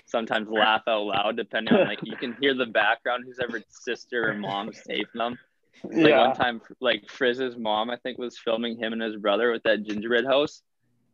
sometimes 0.07 0.49
laugh 0.49 0.83
out 0.87 1.07
loud. 1.07 1.37
Depending 1.37 1.75
on 1.75 1.89
like 1.89 1.99
you 2.03 2.17
can 2.17 2.37
hear 2.41 2.55
the 2.55 2.67
background. 2.67 3.25
Who's 3.27 3.39
ever 3.43 3.61
sister 3.69 4.31
or 4.31 4.35
mom's 4.35 4.81
taping 4.87 5.07
them. 5.15 5.39
Like 5.85 6.09
yeah. 6.09 6.27
one 6.29 6.37
time, 6.37 6.61
like 6.81 7.09
Frizz's 7.09 7.57
mom, 7.57 7.91
I 7.91 7.97
think, 7.97 8.19
was 8.19 8.39
filming 8.39 8.79
him 8.79 8.93
and 8.93 9.03
his 9.03 9.17
brother 9.17 9.53
with 9.53 9.63
that 9.65 9.85
gingerbread 9.85 10.25
house, 10.25 10.63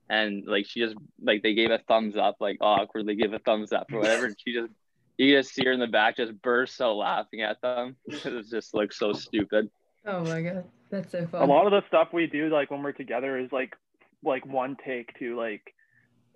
and 0.09 0.44
like 0.46 0.66
she 0.66 0.81
just 0.81 0.96
like 1.22 1.42
they 1.42 1.55
gave 1.55 1.70
a 1.70 1.79
thumbs 1.88 2.16
up, 2.16 2.37
like 2.40 2.59
awkwardly 2.61 3.14
give 3.14 3.33
a 3.33 3.38
thumbs 3.40 3.72
up 3.72 3.87
or 3.92 3.98
whatever, 4.01 4.27
and 4.27 4.37
she 4.38 4.55
just 4.55 4.72
you 5.18 5.37
just 5.37 5.55
see 5.55 5.64
her 5.64 5.72
in 5.72 5.81
the 5.81 5.87
back 5.87 6.16
just 6.16 6.40
burst 6.42 6.81
out 6.81 6.96
laughing 6.96 7.42
at 7.42 7.61
them 7.61 7.96
because 8.09 8.35
it 8.46 8.51
just 8.51 8.75
looks 8.75 8.98
so 8.98 9.12
stupid. 9.12 9.70
Oh 10.07 10.25
my 10.25 10.42
god, 10.42 10.64
that's 10.90 11.12
so 11.12 11.27
fun. 11.27 11.42
a 11.42 11.46
lot 11.46 11.66
of 11.66 11.72
the 11.72 11.87
stuff 11.88 12.09
we 12.12 12.27
do 12.27 12.48
like 12.48 12.70
when 12.70 12.83
we're 12.83 12.92
together 12.92 13.38
is 13.38 13.51
like 13.53 13.77
like 14.25 14.46
one 14.46 14.77
take 14.85 15.16
to 15.18 15.37
like 15.37 15.75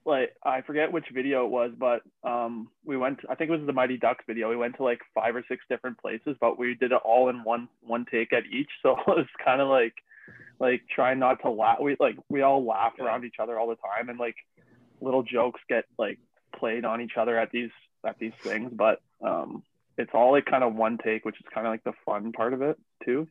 like 0.07 0.35
I 0.45 0.62
forget 0.62 0.92
which 0.92 1.07
video 1.12 1.45
it 1.45 1.51
was, 1.51 1.73
but 1.77 2.03
um 2.23 2.69
we 2.85 2.97
went 2.97 3.21
I 3.29 3.35
think 3.35 3.51
it 3.51 3.57
was 3.59 3.66
the 3.66 3.73
Mighty 3.73 3.97
Ducks 3.99 4.25
video. 4.27 4.49
We 4.49 4.57
went 4.57 4.77
to 4.77 4.85
like 4.85 5.01
five 5.14 5.35
or 5.35 5.45
six 5.49 5.64
different 5.69 5.99
places, 5.99 6.37
but 6.40 6.59
we 6.59 6.75
did 6.75 6.92
it 6.92 7.01
all 7.05 7.29
in 7.29 7.42
one 7.42 7.69
one 7.83 8.07
take 8.11 8.33
at 8.33 8.45
each. 8.47 8.71
So 8.83 8.92
it 8.92 9.07
was 9.09 9.27
kind 9.45 9.61
of 9.61 9.69
like 9.69 9.95
like 10.59 10.83
trying 10.95 11.19
not 11.19 11.42
to 11.42 11.51
laugh. 11.51 11.79
We 11.81 11.97
like 11.99 12.16
we 12.29 12.42
all 12.42 12.64
laugh 12.64 12.92
around 13.01 13.25
each 13.25 13.37
other 13.40 13.59
all 13.59 13.69
the 13.69 13.77
time, 13.77 14.09
and 14.09 14.19
like 14.19 14.37
little 15.01 15.23
jokes 15.23 15.61
get 15.69 15.85
like 15.99 16.19
played 16.57 16.85
on 16.85 17.01
each 17.01 17.16
other 17.19 17.37
at 17.38 17.51
these 17.51 17.71
at 18.07 18.19
these 18.19 18.33
things. 18.42 18.71
But 18.73 19.01
um 19.23 19.64
it's 19.99 20.11
all 20.14 20.31
like 20.33 20.47
kind 20.47 20.62
of 20.62 20.75
one 20.75 20.99
take, 20.99 21.25
which 21.25 21.37
is 21.40 21.47
kind 21.53 21.66
of 21.66 21.73
like 21.73 21.85
the 21.85 21.95
fun 22.05 22.33
part 22.33 22.53
of 22.53 22.62
it 22.62 22.79
too. 23.05 23.27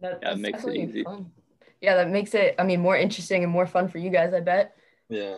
That, 0.00 0.20
Yeah, 0.22 0.34
makes 0.34 0.64
it 0.64 0.76
easy. 0.76 1.04
fun. 1.04 1.32
Yeah, 1.80 1.96
that 1.96 2.10
makes 2.10 2.34
it. 2.34 2.54
I 2.58 2.64
mean, 2.64 2.80
more 2.80 2.96
interesting 2.96 3.42
and 3.42 3.52
more 3.52 3.66
fun 3.66 3.88
for 3.88 3.98
you 3.98 4.10
guys. 4.10 4.34
I 4.34 4.40
bet. 4.40 4.76
Yeah. 5.10 5.36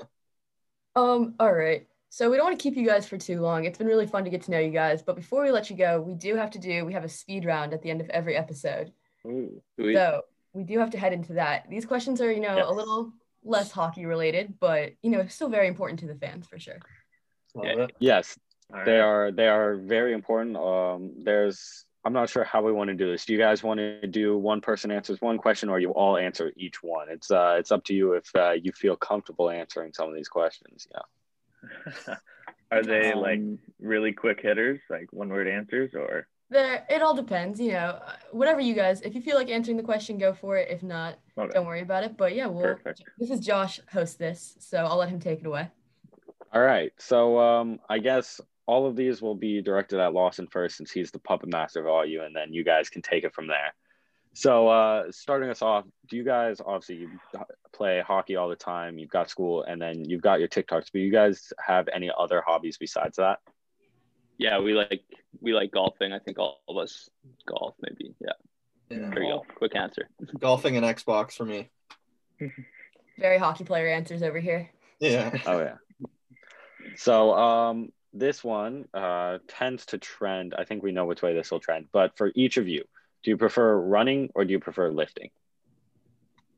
Um. 0.94 1.34
All 1.40 1.52
right. 1.52 1.86
So 2.10 2.30
we 2.30 2.36
don't 2.36 2.44
want 2.44 2.58
to 2.58 2.62
keep 2.62 2.76
you 2.76 2.86
guys 2.86 3.08
for 3.08 3.16
too 3.16 3.40
long. 3.40 3.64
It's 3.64 3.78
been 3.78 3.86
really 3.86 4.06
fun 4.06 4.24
to 4.24 4.30
get 4.30 4.42
to 4.42 4.50
know 4.50 4.58
you 4.58 4.70
guys. 4.70 5.02
But 5.02 5.16
before 5.16 5.42
we 5.42 5.50
let 5.50 5.70
you 5.70 5.76
go, 5.76 6.00
we 6.00 6.14
do 6.14 6.36
have 6.36 6.50
to 6.50 6.58
do. 6.58 6.84
We 6.84 6.92
have 6.92 7.04
a 7.04 7.08
speed 7.08 7.46
round 7.46 7.72
at 7.72 7.80
the 7.80 7.90
end 7.90 8.02
of 8.02 8.10
every 8.10 8.36
episode. 8.36 8.92
Ooh. 9.26 9.62
We- 9.78 9.94
So 9.94 10.20
we 10.52 10.62
do 10.64 10.78
have 10.78 10.90
to 10.90 10.98
head 10.98 11.14
into 11.14 11.32
that. 11.34 11.70
These 11.70 11.86
questions 11.86 12.20
are, 12.20 12.30
you 12.30 12.40
know, 12.40 12.56
Yes. 12.56 12.66
a 12.68 12.72
little 12.72 13.12
less 13.42 13.70
hockey 13.72 14.04
related, 14.04 14.58
but 14.60 14.92
you 15.02 15.10
know, 15.10 15.26
still 15.26 15.48
very 15.48 15.66
important 15.68 16.00
to 16.00 16.06
the 16.06 16.14
fans 16.14 16.46
for 16.46 16.58
sure. 16.58 16.78
Yeah. 17.54 17.86
Yes, 17.98 18.38
All 18.72 18.84
they 18.84 18.92
right. 18.98 19.00
are 19.00 19.32
they 19.32 19.48
are 19.48 19.76
very 19.76 20.12
important. 20.12 20.56
Um, 20.58 21.14
there's 21.24 21.86
I'm 22.04 22.12
not 22.12 22.28
sure 22.28 22.42
how 22.42 22.62
we 22.62 22.72
want 22.72 22.88
to 22.88 22.94
do 22.94 23.10
this. 23.10 23.24
Do 23.24 23.32
you 23.32 23.38
guys 23.38 23.62
want 23.62 23.78
to 23.78 24.06
do 24.06 24.36
one 24.36 24.60
person 24.60 24.90
answers 24.90 25.20
one 25.20 25.38
question, 25.38 25.68
or 25.68 25.78
you 25.78 25.90
all 25.90 26.16
answer 26.16 26.52
each 26.56 26.82
one? 26.82 27.08
It's 27.08 27.30
uh 27.30 27.56
it's 27.58 27.70
up 27.70 27.84
to 27.84 27.94
you 27.94 28.14
if 28.14 28.28
uh, 28.34 28.52
you 28.52 28.72
feel 28.72 28.96
comfortable 28.96 29.50
answering 29.50 29.92
some 29.92 30.08
of 30.08 30.14
these 30.14 30.28
questions. 30.28 30.88
Yeah. 30.90 32.14
Are 32.72 32.82
they 32.82 33.14
like 33.14 33.38
Um, 33.38 33.58
really 33.78 34.12
quick 34.12 34.40
hitters, 34.40 34.80
like 34.90 35.12
one 35.12 35.28
word 35.28 35.46
answers, 35.46 35.94
or 35.94 36.26
There, 36.50 36.84
it 36.90 37.02
all 37.02 37.14
depends. 37.14 37.60
You 37.60 37.72
know, 37.72 38.00
uh, 38.04 38.16
whatever 38.32 38.60
you 38.60 38.74
guys. 38.74 39.02
If 39.02 39.14
you 39.14 39.20
feel 39.20 39.36
like 39.36 39.50
answering 39.50 39.76
the 39.76 39.82
question, 39.82 40.18
go 40.18 40.32
for 40.32 40.56
it. 40.56 40.70
If 40.70 40.82
not, 40.82 41.18
okay. 41.38 41.52
don't 41.52 41.66
worry 41.66 41.82
about 41.82 42.02
it. 42.02 42.16
But 42.16 42.34
yeah, 42.34 42.46
we'll. 42.46 42.62
Perfect. 42.62 43.04
This 43.18 43.30
is 43.30 43.40
Josh 43.40 43.78
host 43.92 44.18
this, 44.18 44.56
so 44.58 44.78
I'll 44.78 44.96
let 44.96 45.10
him 45.10 45.20
take 45.20 45.40
it 45.40 45.46
away. 45.46 45.68
All 46.52 46.62
right. 46.62 46.92
So 46.98 47.38
um, 47.38 47.78
I 47.88 47.98
guess 47.98 48.40
all 48.66 48.86
of 48.86 48.96
these 48.96 49.20
will 49.20 49.34
be 49.34 49.60
directed 49.62 49.98
at 50.00 50.12
Lawson 50.12 50.46
first, 50.46 50.76
since 50.76 50.90
he's 50.90 51.10
the 51.10 51.18
puppet 51.18 51.48
master 51.50 51.80
of 51.80 51.86
all 51.86 52.04
you, 52.06 52.22
and 52.22 52.34
then 52.34 52.52
you 52.52 52.64
guys 52.64 52.88
can 52.88 53.02
take 53.02 53.24
it 53.24 53.34
from 53.34 53.46
there. 53.46 53.74
So 54.34 54.68
uh, 54.68 55.10
starting 55.10 55.50
us 55.50 55.60
off, 55.62 55.84
do 56.08 56.16
you 56.16 56.24
guys 56.24 56.60
obviously 56.64 56.96
you 56.96 57.10
play 57.72 58.00
hockey 58.00 58.36
all 58.36 58.48
the 58.48 58.56
time? 58.56 58.98
You've 58.98 59.10
got 59.10 59.28
school, 59.28 59.62
and 59.64 59.80
then 59.82 60.04
you've 60.08 60.22
got 60.22 60.38
your 60.38 60.48
TikToks. 60.48 60.86
But 60.92 61.00
you 61.00 61.12
guys 61.12 61.52
have 61.64 61.88
any 61.92 62.10
other 62.16 62.42
hobbies 62.46 62.78
besides 62.78 63.16
that? 63.16 63.40
yeah, 64.38 64.58
we 64.58 64.72
like 64.74 65.02
we 65.40 65.52
like 65.52 65.70
golfing. 65.70 66.12
I 66.12 66.18
think 66.18 66.38
all 66.38 66.60
of 66.68 66.76
us 66.78 67.08
golf 67.46 67.74
maybe. 67.82 68.14
Yeah, 68.20 68.30
Yeah. 68.90 69.10
there 69.10 69.22
you 69.22 69.28
go. 69.32 69.44
Quick 69.54 69.76
answer. 69.76 70.08
Golfing 70.38 70.76
and 70.76 70.84
Xbox 70.86 71.32
for 71.32 71.44
me. 71.44 71.70
Very 73.18 73.38
hockey 73.38 73.64
player 73.64 73.88
answers 73.88 74.22
over 74.22 74.40
here. 74.40 74.70
Yeah. 74.98 75.30
Oh 75.46 75.58
yeah. 75.60 75.74
So 76.96 77.34
um, 77.34 77.90
this 78.12 78.44
one 78.44 78.86
uh, 78.94 79.38
tends 79.48 79.86
to 79.86 79.98
trend. 79.98 80.54
I 80.56 80.64
think 80.64 80.82
we 80.82 80.92
know 80.92 81.04
which 81.06 81.22
way 81.22 81.34
this 81.34 81.50
will 81.50 81.60
trend. 81.60 81.88
But 81.92 82.16
for 82.16 82.30
each 82.34 82.56
of 82.56 82.68
you, 82.68 82.84
do 83.22 83.30
you 83.30 83.36
prefer 83.36 83.76
running 83.76 84.30
or 84.34 84.44
do 84.44 84.52
you 84.52 84.60
prefer 84.60 84.90
lifting? 84.90 85.30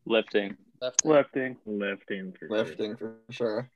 Lifting. 0.06 0.56
Left. 0.80 1.04
Lifting. 1.04 1.56
lifting? 1.66 2.32
For 2.32 2.46
sure. 2.46 2.56
Lifting 2.56 2.96
for 2.96 3.16
sure. 3.30 3.70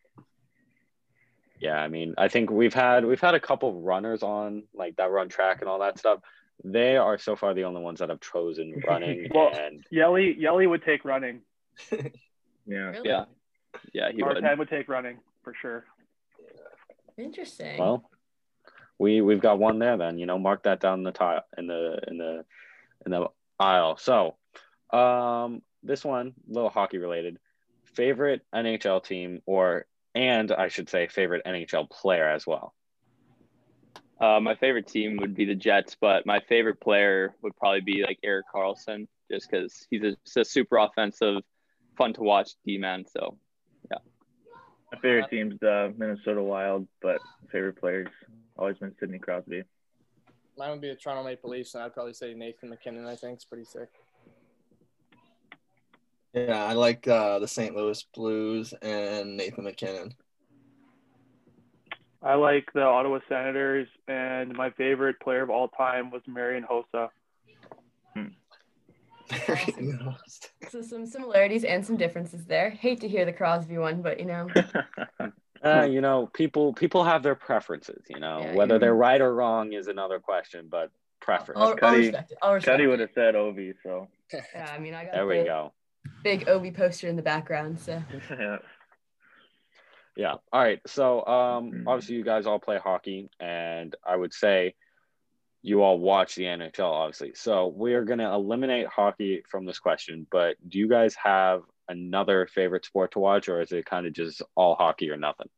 Yeah, 1.61 1.77
I 1.77 1.89
mean, 1.89 2.15
I 2.19 2.29
think 2.29 2.51
we've 2.51 2.75
had 2.75 3.05
we've 3.05 3.21
had 3.21 3.35
a 3.35 3.41
couple 3.41 3.81
runners 3.81 4.23
on 4.23 4.65
like 4.75 4.97
that 4.97 5.11
run 5.11 5.29
track 5.29 5.61
and 5.61 5.69
all 5.69 5.81
that 5.81 5.99
stuff. 5.99 6.21
They 6.65 6.97
are 6.97 7.19
so 7.19 7.37
far 7.37 7.55
the 7.55 7.65
only 7.65 7.81
ones 7.81 8.01
that 8.01 8.11
have 8.11 8.21
chosen 8.21 8.81
running 8.87 9.29
Well, 9.35 9.51
and 9.55 9.85
Yelly 9.91 10.37
Yelly 10.39 10.67
would 10.67 10.85
take 10.85 11.05
running. 11.05 11.41
Yeah. 12.69 12.91
Really? 12.91 13.09
Yeah, 13.09 13.25
yeah, 13.95 14.13
he 14.13 14.23
would. 14.23 14.45
Would 14.59 14.69
take 14.69 14.89
running 14.89 15.17
for 15.43 15.55
sure. 15.59 15.87
Interesting. 17.19 17.79
Well, 17.79 18.09
we 18.99 19.21
we've 19.21 19.41
got 19.41 19.59
one 19.59 19.79
there 19.79 19.97
then. 19.97 20.19
You 20.19 20.27
know, 20.27 20.39
mark 20.39 20.63
that 20.65 20.81
down 20.81 21.01
in 21.01 21.05
the 21.05 21.13
tile 21.13 21.43
in 21.57 21.67
the 21.67 21.99
in 22.07 22.19
the 22.19 22.45
in 23.05 23.13
the 23.13 23.27
aisle. 23.59 23.97
So, 23.97 24.37
um, 24.97 25.63
this 25.83 26.05
one 26.05 26.35
a 26.49 26.53
little 26.53 26.71
hockey 26.71 26.99
related. 26.99 27.39
Favorite 27.95 28.43
NHL 28.55 29.03
team, 29.05 29.43
or 29.47 29.87
and 30.15 30.53
I 30.53 30.69
should 30.69 30.89
say 30.89 31.09
favorite 31.09 31.43
NHL 31.45 31.91
player 31.91 32.29
as 32.29 32.47
well. 32.47 32.75
Uh, 34.21 34.41
my 34.41 34.55
favorite 34.57 34.89
team 34.89 35.17
would 35.21 35.35
be 35.35 35.45
the 35.45 35.55
Jets, 35.55 35.97
but 36.01 36.27
my 36.27 36.41
favorite 36.49 36.81
player 36.81 37.35
would 37.43 37.57
probably 37.57 37.81
be 37.81 38.03
like 38.03 38.19
Erik 38.25 38.47
Karlsson, 38.53 39.07
just 39.31 39.49
because 39.49 39.87
he's 39.91 40.03
a, 40.03 40.41
a 40.41 40.45
super 40.45 40.77
offensive, 40.77 41.43
fun 41.97 42.13
to 42.15 42.23
watch 42.23 42.51
D 42.65 42.79
man. 42.79 43.05
So, 43.07 43.39
yeah. 43.39 43.48
My 44.93 44.99
favorite 45.01 45.31
team's 45.31 45.55
the 45.61 45.93
Minnesota 45.97 46.43
Wild, 46.43 46.87
but 47.03 47.19
favorite 47.53 47.79
players 47.79 48.09
always 48.57 48.79
been 48.79 48.95
Sidney 48.99 49.19
Crosby. 49.19 49.63
Mine 50.57 50.71
would 50.71 50.81
be 50.81 50.89
the 50.89 50.97
Toronto 50.97 51.25
Maple 51.25 51.51
Leafs, 51.51 51.75
and 51.75 51.85
I'd 51.85 51.95
probably 51.95 52.15
say 52.15 52.35
Nathan 52.35 52.71
MacKinnon. 52.71 53.07
I 53.07 53.15
think 53.15 53.39
is 53.39 53.45
pretty 53.45 53.65
sick. 53.65 53.89
Yeah, 56.35 56.65
I 56.65 56.73
like 56.73 57.07
uh, 57.07 57.39
the 57.39 57.49
St. 57.49 57.75
Louis 57.75 58.05
Blues 58.15 58.75
and 58.83 59.37
Nathan 59.37 59.65
MacKinnon. 59.65 60.15
I 62.23 62.35
like 62.35 62.69
the 62.75 62.83
Ottawa 62.83 63.21
Senators, 63.29 63.87
and 64.09 64.55
my 64.57 64.71
favorite 64.71 65.21
player 65.21 65.43
of 65.43 65.51
all 65.51 65.69
time 65.69 66.11
was 66.11 66.23
Marian 66.27 66.65
Hossa. 66.65 67.09
So 70.71 70.83
some 70.83 71.07
similarities 71.07 71.65
and 71.65 71.85
some 71.85 71.97
differences 71.97 72.45
there. 72.47 72.71
Hate 72.71 73.01
to 73.01 73.09
hear 73.09 73.25
the 73.25 73.33
Crosby 73.33 73.79
one, 73.79 74.03
but 74.03 74.19
you 74.19 74.27
know. 74.27 74.49
Uh, 75.65 75.83
you 75.91 76.01
know, 76.01 76.31
people 76.35 76.73
people 76.73 77.03
have 77.03 77.25
their 77.25 77.35
preferences. 77.35 78.05
You 78.09 78.21
know, 78.21 78.43
Yeah, 78.43 78.55
whether 78.55 78.75
yeah. 78.75 78.79
they're 78.79 78.95
right 78.95 79.21
or 79.21 79.35
wrong 79.35 79.73
is 79.73 79.89
another 79.89 80.21
question, 80.21 80.69
but 80.71 80.93
preference. 81.21 81.61
I'll, 81.61 81.71
I'll 81.71 81.77
Cuddy- 81.77 81.99
respect 81.99 82.31
it. 82.31 82.39
I'll 82.41 82.53
respect 82.55 82.75
Cuddy 82.77 82.87
would 82.87 83.01
have 83.01 83.11
said 83.13 83.35
Ovi, 83.35 83.75
so 83.83 84.07
Yeah, 84.33 84.71
I 84.73 84.79
mean, 84.79 84.95
I 84.95 85.05
got 85.07 85.15
there 85.15 85.27
we 85.27 85.39
the 85.39 85.45
go. 85.47 85.73
big 86.23 86.47
Ovi 86.47 86.73
poster 86.73 87.09
in 87.09 87.17
the 87.17 87.23
background, 87.23 87.81
so 87.81 88.01
yeah. 88.31 88.59
Yeah. 90.17 90.35
All 90.53 90.61
right. 90.63 90.81
So, 90.87 91.27
um, 91.27 91.73
Mhm. 91.73 91.85
obviously, 91.89 92.15
you 92.15 92.23
guys 92.25 92.47
all 92.47 92.61
play 92.61 92.79
hockey, 92.79 93.29
and 93.41 93.97
I 94.07 94.15
would 94.15 94.33
say 94.33 94.77
you 95.63 95.83
all 95.83 95.99
watch 95.99 96.35
the 96.35 96.45
NHL, 96.45 96.91
obviously. 96.91 97.33
So, 97.35 97.67
we 97.69 97.95
are 97.95 98.05
going 98.05 98.21
to 98.21 98.31
eliminate 98.33 98.87
hockey 98.87 99.43
from 99.51 99.67
this 99.67 99.79
question. 99.79 100.27
But 100.31 100.57
do 100.69 100.79
you 100.79 100.89
guys 100.89 101.15
have 101.23 101.63
another 101.89 102.47
favorite 102.55 102.85
sport 102.85 103.13
to 103.13 103.19
watch, 103.19 103.49
or 103.49 103.61
is 103.61 103.73
it 103.73 103.87
kind 103.87 104.07
of 104.07 104.13
just 104.13 104.43
all 104.55 104.75
hockey 104.75 105.11
or 105.11 105.17
nothing? 105.17 105.49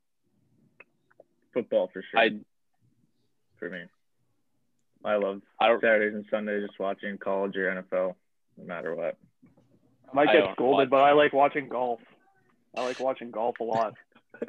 football 1.52 1.90
for 1.92 2.00
sure 2.00 2.20
I 2.20 2.30
for 3.58 3.68
me. 3.70 3.80
I 5.04 5.16
love 5.16 5.42
I 5.58 5.66
don't 5.66 5.80
Saturdays 5.80 6.14
and 6.14 6.24
Sundays 6.30 6.64
just 6.66 6.78
watching 6.78 7.18
college 7.18 7.56
or 7.56 7.70
NFL, 7.70 8.14
no 8.56 8.64
matter 8.64 8.94
what. 8.94 9.16
I 10.10 10.14
might 10.14 10.26
get 10.26 10.44
don't 10.44 10.52
scolded, 10.54 10.90
watch- 10.90 10.90
but 10.90 11.02
I 11.02 11.12
like 11.12 11.32
watching 11.32 11.68
golf. 11.68 11.98
I 12.76 12.84
like 12.84 13.00
watching 13.00 13.32
golf 13.32 13.58
a 13.60 13.64
lot. 13.64 13.94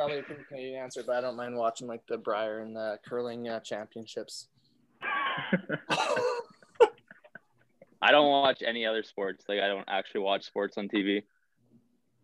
Probably 0.00 0.20
a 0.20 0.22
pretty 0.22 0.44
Canadian 0.48 0.82
answer, 0.82 1.02
but 1.06 1.16
I 1.16 1.20
don't 1.20 1.36
mind 1.36 1.54
watching 1.54 1.86
like 1.86 2.00
the 2.06 2.16
Brier 2.16 2.60
and 2.60 2.74
the 2.74 2.98
curling 3.06 3.50
uh, 3.50 3.60
championships. 3.60 4.48
I 8.00 8.10
don't 8.10 8.30
watch 8.30 8.62
any 8.66 8.86
other 8.86 9.02
sports. 9.02 9.44
Like 9.46 9.60
I 9.60 9.68
don't 9.68 9.84
actually 9.88 10.22
watch 10.22 10.46
sports 10.46 10.78
on 10.78 10.88
TV. 10.88 11.24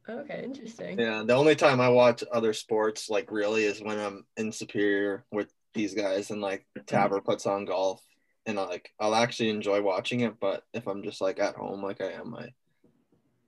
okay, 0.09 0.43
interesting. 0.43 0.99
Yeah, 0.99 1.23
the 1.27 1.35
only 1.35 1.55
time 1.55 1.83
I 1.83 1.91
watch 1.91 2.25
other 2.33 2.55
sports 2.55 3.11
like 3.11 3.31
really 3.31 3.65
is 3.65 3.83
when 3.83 4.01
I'm 4.01 4.25
in 4.39 4.53
Superior 4.53 5.27
with 5.31 5.53
these 5.75 5.93
guys 5.93 6.31
and 6.31 6.41
like 6.41 6.65
Taber 6.87 7.21
puts 7.21 7.45
on 7.45 7.67
golf 7.67 8.03
and 8.47 8.59
I 8.59 8.65
like 8.65 8.91
I'll 8.99 9.15
actually 9.15 9.51
enjoy 9.51 9.83
watching 9.83 10.21
it, 10.21 10.41
but 10.41 10.63
if 10.73 10.87
I'm 10.87 11.03
just 11.03 11.21
like 11.21 11.39
at 11.41 11.57
home 11.57 11.83
like 11.83 12.01
I 12.01 12.13
am, 12.13 12.35
I 12.37 12.55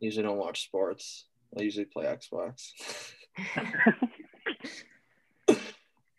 usually 0.00 0.24
don't 0.26 0.36
watch 0.36 0.64
sports. 0.64 1.24
I 1.58 1.62
usually 1.62 1.86
play 1.86 2.04
Xbox. 2.04 2.72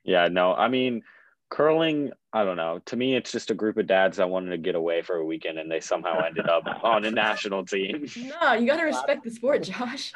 Yeah. 0.03 0.27
No, 0.27 0.53
I 0.55 0.67
mean, 0.69 1.03
curling, 1.49 2.11
I 2.33 2.43
don't 2.43 2.57
know. 2.57 2.79
To 2.87 2.95
me, 2.95 3.15
it's 3.15 3.31
just 3.31 3.51
a 3.51 3.53
group 3.53 3.77
of 3.77 3.85
dads 3.87 4.17
that 4.17 4.29
wanted 4.29 4.51
to 4.51 4.57
get 4.57 4.75
away 4.75 5.01
for 5.01 5.17
a 5.17 5.25
weekend, 5.25 5.59
and 5.59 5.69
they 5.69 5.79
somehow 5.79 6.19
ended 6.25 6.47
up 6.49 6.63
on 6.83 7.05
a 7.05 7.11
national 7.11 7.65
team. 7.65 8.07
No, 8.41 8.53
you 8.53 8.65
gotta 8.65 8.83
respect 8.85 9.23
the 9.23 9.31
sport, 9.31 9.63
Josh. 9.63 10.11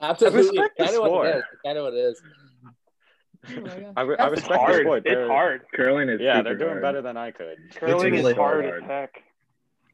Absolutely, 0.00 0.40
respect 0.58 0.78
the 0.78 0.84
kind 0.84 0.96
of 0.96 1.00
what 1.02 1.08
sport. 1.10 1.26
it 1.28 1.36
is. 1.38 1.44
Kind 1.64 1.78
of 1.78 1.84
what 1.84 1.94
it 1.94 1.96
is. 1.98 2.22
Oh. 3.48 3.92
I, 3.96 4.02
re- 4.02 4.16
I 4.18 4.28
That's- 4.28 4.32
It's 4.32 4.40
respect 4.42 4.48
the 4.48 4.58
hard. 4.58 4.80
sport. 4.82 5.02
It's 5.06 5.14
They're- 5.14 5.28
hard. 5.28 5.62
Curling 5.74 6.08
is 6.08 6.20
Yeah, 6.20 6.42
they're 6.42 6.56
doing 6.56 6.70
hard. 6.70 6.82
better 6.82 7.02
than 7.02 7.16
I 7.16 7.30
could. 7.30 7.58
Curling 7.76 8.12
really 8.12 8.32
is 8.32 8.36
hard 8.36 8.64
hard. 8.64 8.82
as 8.82 8.88
heck. 8.88 9.22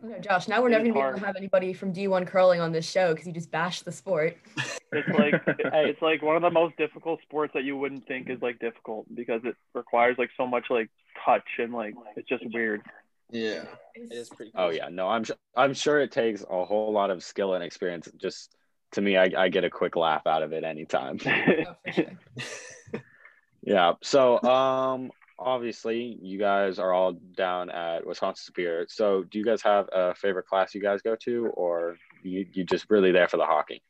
Okay, 0.04 0.20
Josh, 0.20 0.48
now 0.48 0.62
we're 0.62 0.68
never 0.68 0.84
gonna 0.84 0.94
be 0.94 1.00
able 1.00 1.18
to 1.18 1.26
have 1.26 1.36
anybody 1.36 1.72
from 1.72 1.92
D1 1.92 2.26
curling 2.26 2.60
on 2.60 2.72
this 2.72 2.88
show 2.90 3.12
because 3.12 3.26
you 3.26 3.32
just 3.32 3.50
bashed 3.50 3.84
the 3.84 3.92
sport. 3.92 4.36
It's 4.92 5.09
like 5.09 5.42
it's 5.46 6.02
like 6.02 6.22
one 6.22 6.37
of 6.37 6.42
the 6.42 6.50
most 6.50 6.76
difficult 6.76 7.20
sports 7.22 7.52
that 7.55 7.64
you 7.64 7.76
wouldn't 7.76 8.07
think 8.07 8.28
is 8.28 8.40
like 8.42 8.59
difficult 8.59 9.07
because 9.14 9.40
it 9.44 9.57
requires 9.74 10.16
like 10.18 10.31
so 10.37 10.46
much 10.46 10.66
like 10.70 10.90
touch 11.24 11.46
and 11.59 11.72
like 11.72 11.94
it's 12.16 12.28
just 12.28 12.44
weird. 12.52 12.83
Yeah. 13.31 13.64
It 13.94 14.12
is 14.12 14.28
pretty. 14.28 14.52
Cool. 14.52 14.66
Oh 14.66 14.70
yeah, 14.70 14.88
no, 14.90 15.09
I'm 15.09 15.24
su- 15.24 15.35
I'm 15.57 15.74
sure 15.74 16.00
it 16.00 16.12
takes 16.12 16.44
a 16.48 16.64
whole 16.64 16.92
lot 16.92 17.11
of 17.11 17.22
skill 17.22 17.55
and 17.55 17.64
experience. 17.64 18.09
Just 18.20 18.55
to 18.92 19.00
me, 19.00 19.16
I, 19.16 19.31
I 19.37 19.48
get 19.48 19.64
a 19.64 19.70
quick 19.70 19.96
laugh 19.96 20.26
out 20.26 20.42
of 20.42 20.52
it 20.52 20.64
anytime. 20.64 21.18
Yeah. 23.62 23.92
So 24.02 24.42
um, 24.42 25.11
obviously 25.38 26.18
you 26.20 26.38
guys 26.38 26.78
are 26.78 26.92
all 26.92 27.12
down 27.12 27.70
at 27.70 28.07
Wisconsin 28.07 28.42
Superior. 28.44 28.87
So 28.88 29.22
do 29.22 29.38
you 29.38 29.44
guys 29.44 29.62
have 29.62 29.88
a 29.92 30.14
favorite 30.14 30.46
class 30.46 30.74
you 30.74 30.83
guys 30.83 31.00
go 31.02 31.16
to, 31.24 31.46
or 31.55 31.96
you 32.22 32.46
you 32.52 32.64
just 32.64 32.87
really 32.90 33.12
there 33.12 33.28
for 33.28 33.37
the 33.37 33.46
hockey? 33.46 33.83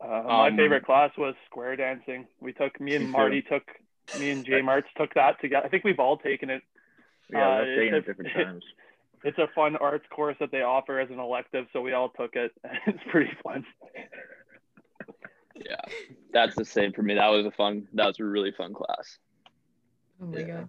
Uh, 0.00 0.22
my 0.26 0.48
Um, 0.48 0.56
favorite 0.56 0.84
class 0.84 1.10
was 1.16 1.34
square 1.46 1.74
dancing. 1.76 2.26
We 2.40 2.52
took 2.52 2.78
me 2.80 2.86
Me 2.90 2.96
and 2.96 3.04
too. 3.06 3.10
Marty 3.12 3.42
took 3.42 3.62
me 4.18 4.30
and 4.30 4.44
Jay 4.44 4.60
Martz 4.60 4.84
took 4.96 5.12
that 5.14 5.40
together. 5.40 5.66
I 5.66 5.68
think 5.68 5.84
we've 5.84 5.98
all 5.98 6.18
taken 6.18 6.50
it. 6.50 6.62
Yeah, 7.30 7.48
Uh, 7.48 7.56
that's 7.58 7.68
taken 7.76 7.94
it's 7.94 7.94
at 7.94 7.96
a- 7.96 8.22
different 8.22 8.32
times. 8.46 8.64
It's 9.24 9.38
a 9.38 9.48
fun 9.54 9.76
arts 9.76 10.06
course 10.10 10.36
that 10.40 10.50
they 10.52 10.62
offer 10.62 11.00
as 11.00 11.10
an 11.10 11.18
elective, 11.18 11.66
so 11.72 11.80
we 11.80 11.92
all 11.94 12.10
took 12.10 12.36
it. 12.36 12.52
It's 12.86 13.02
pretty 13.10 13.32
fun. 13.42 13.64
Yeah, 15.56 15.80
that's 16.32 16.54
the 16.54 16.64
same 16.64 16.92
for 16.92 17.02
me. 17.02 17.14
That 17.14 17.28
was 17.28 17.46
a 17.46 17.50
fun. 17.50 17.88
That 17.94 18.06
was 18.06 18.20
a 18.20 18.24
really 18.24 18.52
fun 18.52 18.74
class. 18.74 19.18
Oh 20.22 20.26
my 20.26 20.38
Yeah. 20.40 20.46
god. 20.46 20.68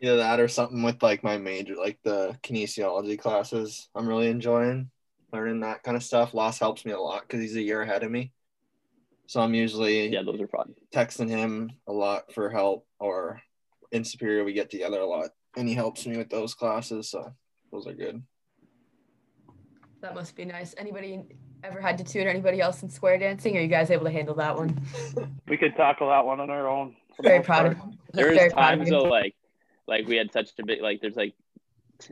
Either 0.00 0.16
that 0.16 0.40
or 0.40 0.48
something 0.48 0.82
with 0.82 1.02
like 1.02 1.22
my 1.22 1.38
major, 1.38 1.76
like 1.76 1.98
the 2.02 2.36
kinesiology 2.42 3.18
classes. 3.18 3.88
I'm 3.94 4.06
really 4.08 4.28
enjoying 4.28 4.90
learning 5.34 5.60
that 5.60 5.82
kind 5.82 5.96
of 5.96 6.02
stuff. 6.02 6.32
Loss 6.32 6.60
helps 6.60 6.84
me 6.84 6.92
a 6.92 7.00
lot 7.00 7.22
because 7.22 7.40
he's 7.42 7.56
a 7.56 7.62
year 7.62 7.82
ahead 7.82 8.04
of 8.04 8.10
me. 8.10 8.32
So 9.26 9.40
I'm 9.40 9.52
usually 9.54 10.08
Yeah, 10.08 10.22
those 10.22 10.40
are 10.40 10.48
fun. 10.48 10.74
texting 10.94 11.28
him 11.28 11.72
a 11.88 11.92
lot 11.92 12.32
for 12.32 12.50
help 12.50 12.86
or 13.00 13.40
in 13.90 14.04
Superior 14.04 14.44
we 14.44 14.52
get 14.52 14.70
together 14.70 15.00
a 15.00 15.06
lot 15.06 15.30
and 15.56 15.68
he 15.68 15.74
helps 15.74 16.06
me 16.06 16.16
with 16.16 16.30
those 16.30 16.54
classes. 16.54 17.10
So 17.10 17.32
those 17.72 17.86
are 17.86 17.94
good. 17.94 18.22
That 20.02 20.14
must 20.14 20.36
be 20.36 20.44
nice. 20.44 20.74
Anybody 20.78 21.22
ever 21.64 21.80
had 21.80 21.98
to 21.98 22.04
tutor 22.04 22.28
anybody 22.28 22.60
else 22.60 22.82
in 22.82 22.90
square 22.90 23.18
dancing? 23.18 23.56
Are 23.56 23.60
you 23.60 23.68
guys 23.68 23.90
able 23.90 24.04
to 24.04 24.10
handle 24.10 24.34
that 24.36 24.56
one? 24.56 24.80
We 25.48 25.58
could 25.58 25.76
tackle 25.76 26.08
that 26.08 26.24
one 26.24 26.40
on 26.40 26.48
our 26.50 26.66
own. 26.68 26.96
for 27.16 27.22
Very 27.22 27.42
proud 27.42 27.62
part. 27.64 27.72
of 27.72 27.94
There 28.12 28.24
Very 28.32 28.44
was 28.44 28.52
of 28.52 28.58
times 28.58 28.88
though, 28.88 29.02
like, 29.02 29.34
like 29.86 30.06
we 30.06 30.16
had 30.16 30.32
such 30.32 30.50
a 30.58 30.64
big, 30.64 30.80
like, 30.80 31.00
there's 31.02 31.16
like 31.16 31.34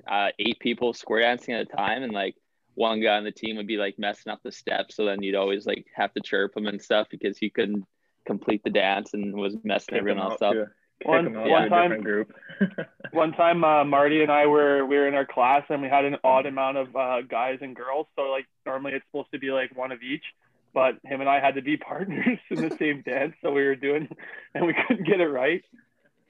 uh, 0.07 0.29
eight 0.39 0.59
people 0.61 0.93
square 0.93 1.21
dancing 1.21 1.55
at 1.55 1.63
a 1.63 1.65
time, 1.65 2.03
and 2.03 2.13
like 2.13 2.37
one 2.75 3.01
guy 3.01 3.17
on 3.17 3.25
the 3.25 3.33
team 3.33 3.57
would 3.57 3.67
be 3.67 3.77
like 3.77 3.99
messing 3.99 4.33
up 4.33 4.41
the 4.43 4.53
steps, 4.53 4.97
so 4.97 5.05
then 5.05 5.23
you'd 5.23 5.35
always 5.35 5.67
like 5.67 5.87
have 5.95 6.13
to 6.15 6.21
chirp 6.21 6.57
him 6.57 6.67
and 6.67 6.81
stuff 6.81 7.09
because 7.11 7.37
he 7.39 7.51
couldn't 7.51 7.85
complete 8.27 8.63
the 8.65 8.71
dance 8.71 9.15
and 9.15 9.35
was 9.35 9.57
messing 9.65 9.95
Kick 9.95 9.99
everyone 9.99 10.23
else 10.23 10.43
out 10.43 10.57
up. 10.57 10.69
One- 11.05 11.27
'em 11.37 11.51
one 11.51 11.69
time- 11.69 12.01
group. 12.01 12.33
One 13.13 13.33
time, 13.33 13.63
uh, 13.63 13.85
Marty 13.85 14.23
and 14.23 14.33
I 14.33 14.47
were 14.47 14.87
we 14.87 14.97
were 14.97 15.07
in 15.07 15.15
our 15.15 15.27
class 15.27 15.65
and 15.69 15.83
we 15.83 15.89
had 15.89 16.07
an 16.07 16.17
odd 16.25 16.47
amount 16.47 16.79
of 16.79 16.97
uh, 16.97 17.21
guys 17.23 17.59
and 17.61 17.77
girls. 17.77 18.07
So 18.17 18.31
like 18.31 18.47
normally 18.65 18.93
it's 18.95 19.05
supposed 19.07 19.33
to 19.33 19.39
be 19.39 19.51
like 19.51 19.77
one 19.77 19.93
of 19.93 20.01
each, 20.03 20.25
but 20.73 20.95
him 21.05 21.21
and 21.21 21.29
I 21.29 21.41
had 21.41 21.57
to 21.57 21.63
be 21.63 21.77
partners 21.91 22.39
in 22.51 22.67
the 22.67 22.75
same 22.77 23.03
dance. 23.03 23.35
So 23.43 23.51
we 23.53 23.65
were 23.65 23.75
doing, 23.75 24.09
and 24.55 24.65
we 24.65 24.75
couldn't 24.75 25.07
get 25.07 25.21
it 25.21 25.29
right. 25.29 25.63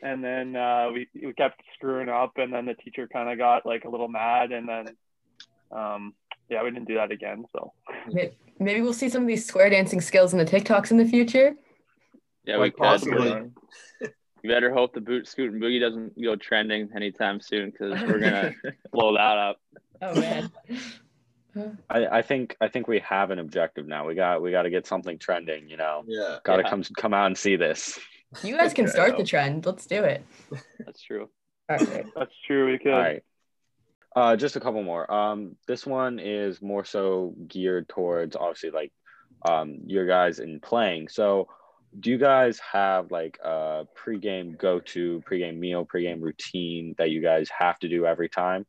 And 0.03 0.25
then 0.25 0.57
uh, 0.57 0.89
we 0.93 1.07
we 1.15 1.33
kept 1.35 1.61
screwing 1.75 2.09
up, 2.09 2.33
and 2.37 2.53
then 2.53 2.67
the 2.67 2.75
teacher 2.75 3.07
kind 3.07 3.29
of 3.31 3.39
got 3.39 3.65
like 3.65 3.85
a 3.85 3.89
little 3.89 4.09
mad, 4.09 4.51
and 4.51 4.69
then 4.69 4.87
um, 5.71 6.15
yeah, 6.49 6.63
we 6.63 6.71
didn't 6.71 6.89
do 6.89 6.95
that 6.95 7.11
again. 7.11 7.45
So. 7.53 7.73
Maybe 8.59 8.81
we'll 8.81 8.93
see 8.93 9.09
some 9.09 9.23
of 9.23 9.29
these 9.29 9.45
square 9.47 9.71
dancing 9.71 10.01
skills 10.01 10.33
in 10.33 10.39
the 10.39 10.45
TikToks 10.45 10.91
in 10.91 10.97
the 10.99 11.05
future. 11.07 11.55
Yeah, 12.45 12.57
Quite 12.57 12.63
we 12.65 12.71
could. 12.71 12.79
possibly. 12.79 13.51
You 14.45 14.51
better 14.51 14.73
hope 14.75 14.93
the 14.93 15.01
boot 15.01 15.29
scoot 15.29 15.53
and 15.53 15.63
boogie 15.63 15.79
doesn't 15.81 16.21
go 16.21 16.35
trending 16.35 16.89
anytime 16.97 17.41
soon 17.41 17.71
because 17.71 17.93
we're 18.03 18.19
gonna 18.19 18.53
blow 18.93 19.15
that 19.15 19.39
up. 19.39 19.61
Oh 20.03 20.21
man. 20.21 20.51
I, 21.89 22.07
I 22.19 22.23
think 22.23 22.57
I 22.61 22.67
think 22.67 22.89
we 22.89 22.99
have 23.09 23.31
an 23.31 23.39
objective 23.39 23.87
now. 23.87 24.05
We 24.05 24.17
got 24.17 24.43
we 24.43 24.51
got 24.51 24.63
to 24.63 24.71
get 24.71 24.85
something 24.85 25.17
trending. 25.17 25.69
You 25.69 25.77
know, 25.77 26.03
Yeah. 26.09 26.39
got 26.43 26.57
to 26.57 26.63
Yeah. 26.65 26.71
come 26.71 26.83
come 26.97 27.15
out 27.15 27.27
and 27.27 27.39
see 27.39 27.55
this. 27.55 28.01
You 28.43 28.57
guys 28.57 28.73
can 28.75 28.89
start 28.89 29.17
the 29.17 29.23
trend. 29.23 29.65
Let's 29.65 29.87
do 29.87 30.03
it. 30.03 30.25
That's 30.85 31.01
true. 31.03 31.29
All 31.69 31.77
right. 31.77 32.05
That's 32.17 32.35
true. 32.45 32.73
We 32.73 32.79
could. 32.79 32.95
All 32.95 32.99
right. 32.99 33.23
Uh, 34.15 34.37
just 34.37 34.57
a 34.57 34.61
couple 34.61 34.83
more. 34.83 35.11
Um, 35.13 35.57
this 35.67 35.87
one 35.87 36.19
is 36.19 36.61
more 36.61 36.85
so 36.85 37.35
geared 37.49 37.89
towards 37.89 38.37
obviously 38.37 38.71
like 38.71 38.93
um 39.49 39.79
your 39.87 40.07
guys 40.07 40.39
in 40.39 40.61
playing. 40.61 41.09
So, 41.09 41.49
do 41.99 42.11
you 42.11 42.19
guys 42.19 42.61
have 42.61 43.11
like 43.11 43.39
a 43.43 43.87
pregame 43.97 44.59
go 44.59 44.81
to 44.81 45.23
pregame 45.29 45.59
meal, 45.59 45.87
pregame 45.87 46.21
routine 46.21 46.95
that 46.99 47.11
you 47.11 47.23
guys 47.23 47.49
have 47.57 47.79
to 47.81 47.89
do 47.89 48.05
every 48.05 48.29
time? 48.29 48.67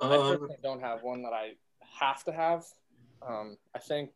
I 0.00 0.16
Um, 0.16 0.30
personally 0.30 0.56
don't 0.62 0.80
have 0.80 1.02
one 1.04 1.22
that 1.22 1.32
I 1.32 1.52
have 2.00 2.24
to 2.24 2.32
have. 2.32 2.64
Um, 3.26 3.56
I 3.74 3.78
think 3.78 4.10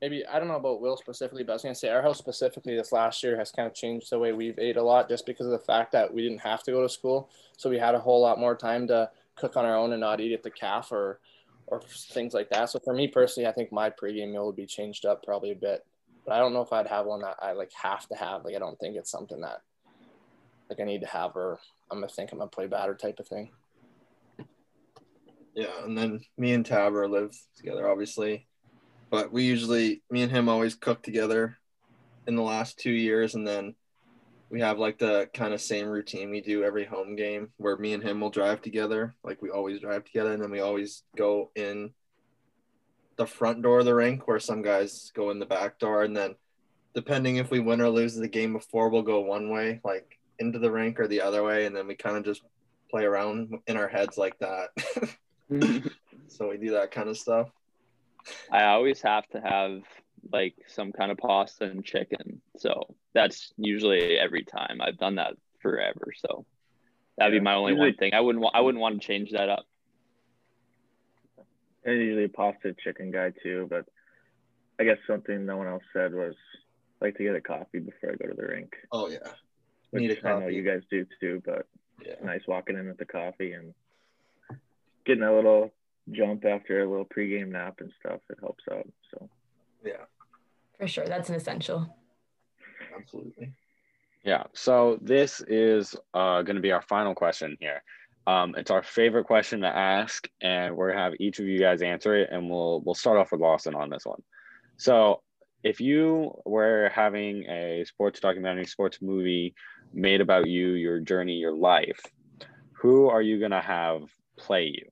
maybe 0.00 0.26
I 0.26 0.38
don't 0.38 0.48
know 0.48 0.56
about 0.56 0.80
Will 0.80 0.96
specifically, 0.96 1.42
but 1.42 1.52
I 1.52 1.54
was 1.54 1.62
gonna 1.62 1.74
say 1.74 1.88
our 1.88 2.02
house 2.02 2.18
specifically 2.18 2.76
this 2.76 2.92
last 2.92 3.22
year 3.22 3.36
has 3.38 3.50
kind 3.50 3.66
of 3.66 3.74
changed 3.74 4.10
the 4.10 4.18
way 4.18 4.32
we've 4.32 4.58
ate 4.58 4.76
a 4.76 4.82
lot 4.82 5.08
just 5.08 5.26
because 5.26 5.46
of 5.46 5.52
the 5.52 5.58
fact 5.58 5.92
that 5.92 6.12
we 6.12 6.22
didn't 6.22 6.40
have 6.40 6.62
to 6.64 6.70
go 6.72 6.82
to 6.82 6.88
school, 6.88 7.30
so 7.56 7.70
we 7.70 7.78
had 7.78 7.94
a 7.94 8.00
whole 8.00 8.20
lot 8.20 8.38
more 8.38 8.56
time 8.56 8.86
to 8.88 9.10
cook 9.36 9.56
on 9.56 9.64
our 9.64 9.76
own 9.76 9.92
and 9.92 10.00
not 10.00 10.20
eat 10.20 10.32
at 10.32 10.42
the 10.42 10.50
calf 10.50 10.92
or 10.92 11.20
or 11.66 11.80
things 11.80 12.34
like 12.34 12.50
that. 12.50 12.70
So 12.70 12.78
for 12.78 12.94
me 12.94 13.08
personally, 13.08 13.46
I 13.48 13.52
think 13.52 13.72
my 13.72 13.88
pregame 13.90 14.32
meal 14.32 14.46
would 14.46 14.56
be 14.56 14.66
changed 14.66 15.06
up 15.06 15.24
probably 15.24 15.50
a 15.50 15.56
bit, 15.56 15.84
but 16.24 16.34
I 16.34 16.38
don't 16.38 16.52
know 16.52 16.60
if 16.60 16.72
I'd 16.72 16.86
have 16.86 17.06
one 17.06 17.22
that 17.22 17.36
I 17.40 17.52
like 17.52 17.72
have 17.72 18.06
to 18.08 18.14
have. 18.16 18.44
Like 18.44 18.54
I 18.54 18.58
don't 18.58 18.78
think 18.78 18.96
it's 18.96 19.10
something 19.10 19.40
that 19.40 19.62
like 20.68 20.80
I 20.80 20.84
need 20.84 21.00
to 21.00 21.06
have 21.06 21.36
or 21.36 21.58
I'm 21.90 21.98
gonna 21.98 22.08
think 22.08 22.32
I'm 22.32 22.38
gonna 22.38 22.50
play 22.50 22.66
batter 22.66 22.94
type 22.94 23.18
of 23.18 23.28
thing. 23.28 23.50
Yeah, 25.54 25.84
and 25.84 25.96
then 25.96 26.20
me 26.36 26.52
and 26.52 26.66
Tabor 26.66 27.08
live 27.08 27.36
together, 27.56 27.88
obviously. 27.88 28.48
But 29.14 29.32
we 29.32 29.44
usually, 29.44 30.02
me 30.10 30.22
and 30.22 30.32
him 30.32 30.48
always 30.48 30.74
cook 30.74 31.00
together 31.00 31.56
in 32.26 32.34
the 32.34 32.42
last 32.42 32.80
two 32.80 32.90
years. 32.90 33.36
And 33.36 33.46
then 33.46 33.76
we 34.50 34.58
have 34.60 34.80
like 34.80 34.98
the 34.98 35.30
kind 35.32 35.54
of 35.54 35.60
same 35.60 35.86
routine 35.86 36.32
we 36.32 36.40
do 36.40 36.64
every 36.64 36.84
home 36.84 37.14
game 37.14 37.50
where 37.56 37.76
me 37.76 37.92
and 37.92 38.02
him 38.02 38.20
will 38.20 38.30
drive 38.30 38.60
together. 38.60 39.14
Like 39.22 39.40
we 39.40 39.50
always 39.50 39.78
drive 39.78 40.04
together. 40.04 40.32
And 40.32 40.42
then 40.42 40.50
we 40.50 40.58
always 40.58 41.04
go 41.16 41.52
in 41.54 41.92
the 43.14 43.24
front 43.24 43.62
door 43.62 43.78
of 43.78 43.84
the 43.84 43.94
rink 43.94 44.26
where 44.26 44.40
some 44.40 44.62
guys 44.62 45.12
go 45.14 45.30
in 45.30 45.38
the 45.38 45.46
back 45.46 45.78
door. 45.78 46.02
And 46.02 46.16
then 46.16 46.34
depending 46.92 47.36
if 47.36 47.52
we 47.52 47.60
win 47.60 47.80
or 47.80 47.90
lose 47.90 48.16
the 48.16 48.26
game 48.26 48.54
before, 48.54 48.88
we'll 48.88 49.02
go 49.02 49.20
one 49.20 49.48
way, 49.48 49.80
like 49.84 50.18
into 50.40 50.58
the 50.58 50.72
rink 50.72 50.98
or 50.98 51.06
the 51.06 51.20
other 51.20 51.44
way. 51.44 51.66
And 51.66 51.76
then 51.76 51.86
we 51.86 51.94
kind 51.94 52.16
of 52.16 52.24
just 52.24 52.42
play 52.90 53.04
around 53.04 53.60
in 53.68 53.76
our 53.76 53.86
heads 53.86 54.18
like 54.18 54.36
that. 54.40 54.70
Mm-hmm. 55.52 55.88
so 56.26 56.48
we 56.48 56.56
do 56.56 56.70
that 56.70 56.90
kind 56.90 57.06
of 57.06 57.18
stuff. 57.18 57.50
I 58.50 58.64
always 58.64 59.00
have 59.02 59.26
to 59.28 59.40
have 59.40 59.82
like 60.32 60.54
some 60.68 60.92
kind 60.92 61.10
of 61.12 61.18
pasta 61.18 61.64
and 61.64 61.84
chicken. 61.84 62.40
So 62.58 62.94
that's 63.12 63.52
usually 63.56 64.18
every 64.18 64.44
time. 64.44 64.80
I've 64.80 64.98
done 64.98 65.16
that 65.16 65.34
forever. 65.60 66.12
So 66.16 66.46
that'd 67.18 67.32
Yeah. 67.34 67.40
be 67.40 67.44
my 67.44 67.54
only 67.54 67.72
Usually- 67.72 67.90
one 67.90 67.96
thing. 67.98 68.14
I 68.14 68.20
wouldn't 68.20 68.42
wa- 68.42 68.50
I 68.54 68.60
wouldn't 68.60 68.80
want 68.80 69.00
to 69.00 69.06
change 69.06 69.32
that 69.32 69.48
up. 69.48 69.66
And 71.84 72.00
usually 72.00 72.24
a 72.24 72.28
pasta 72.28 72.74
chicken 72.82 73.10
guy 73.10 73.32
too, 73.42 73.66
but 73.68 73.86
I 74.80 74.84
guess 74.84 74.98
something 75.06 75.44
no 75.44 75.56
one 75.58 75.66
else 75.66 75.82
said 75.92 76.14
was 76.14 76.34
like 77.00 77.16
to 77.18 77.22
get 77.22 77.36
a 77.36 77.40
coffee 77.40 77.78
before 77.80 78.12
I 78.12 78.14
go 78.14 78.28
to 78.28 78.34
the 78.34 78.46
rink. 78.46 78.74
Oh 78.90 79.08
yeah, 79.08 79.18
Which 79.90 80.00
Need 80.00 80.18
a 80.24 80.28
I 80.28 80.40
know 80.40 80.46
you 80.48 80.62
guys 80.62 80.82
do 80.90 81.06
too, 81.20 81.42
but 81.44 81.66
yeah. 82.04 82.14
nice 82.24 82.40
walking 82.48 82.76
in 82.78 82.86
with 82.88 82.96
the 82.96 83.04
coffee 83.04 83.52
and 83.52 83.74
getting 85.04 85.22
a 85.24 85.34
little 85.34 85.72
jump 86.10 86.44
after 86.44 86.82
a 86.82 86.88
little 86.88 87.06
pregame 87.06 87.48
nap 87.48 87.76
and 87.80 87.92
stuff. 88.00 88.20
It 88.30 88.38
helps 88.40 88.64
out. 88.70 88.86
So 89.10 89.28
Yeah, 89.84 90.04
For 90.78 90.86
sure. 90.88 91.06
That's 91.06 91.28
an 91.28 91.34
essential. 91.36 91.96
absolutely. 92.96 93.52
Yeah. 94.24 94.44
So 94.54 94.98
this 95.02 95.42
is 95.48 95.94
uh, 96.14 96.42
going 96.42 96.56
to 96.56 96.62
be 96.62 96.72
our 96.72 96.82
final 96.82 97.14
question 97.14 97.56
here. 97.60 97.82
Um, 98.26 98.54
it's 98.56 98.70
our 98.70 98.82
favorite 98.82 99.24
question 99.26 99.60
to 99.60 99.66
ask, 99.66 100.26
and 100.40 100.74
we're 100.74 100.92
gonna 100.92 101.02
have 101.02 101.12
each 101.20 101.40
of 101.40 101.44
you 101.44 101.58
guys 101.58 101.82
answer 101.82 102.14
it, 102.16 102.30
and 102.32 102.48
we'll 102.48 102.80
we'll 102.80 102.94
start 102.94 103.18
off 103.18 103.32
with 103.32 103.42
Lawson 103.42 103.74
on 103.74 103.90
this 103.90 104.06
one. 104.06 104.22
So, 104.78 105.20
if 105.62 105.78
you 105.78 106.32
were 106.46 106.90
having 106.94 107.44
a 107.50 107.84
sports 107.84 108.20
documentary, 108.20 108.64
sports 108.64 109.02
movie 109.02 109.54
made 109.92 110.22
about 110.22 110.46
you, 110.48 110.68
your 110.68 111.00
journey, 111.00 111.34
your 111.34 111.54
life, 111.54 112.00
who 112.72 113.10
are 113.10 113.20
you 113.20 113.38
gonna 113.38 113.60
have 113.60 114.04
play 114.38 114.68
you? 114.74 114.90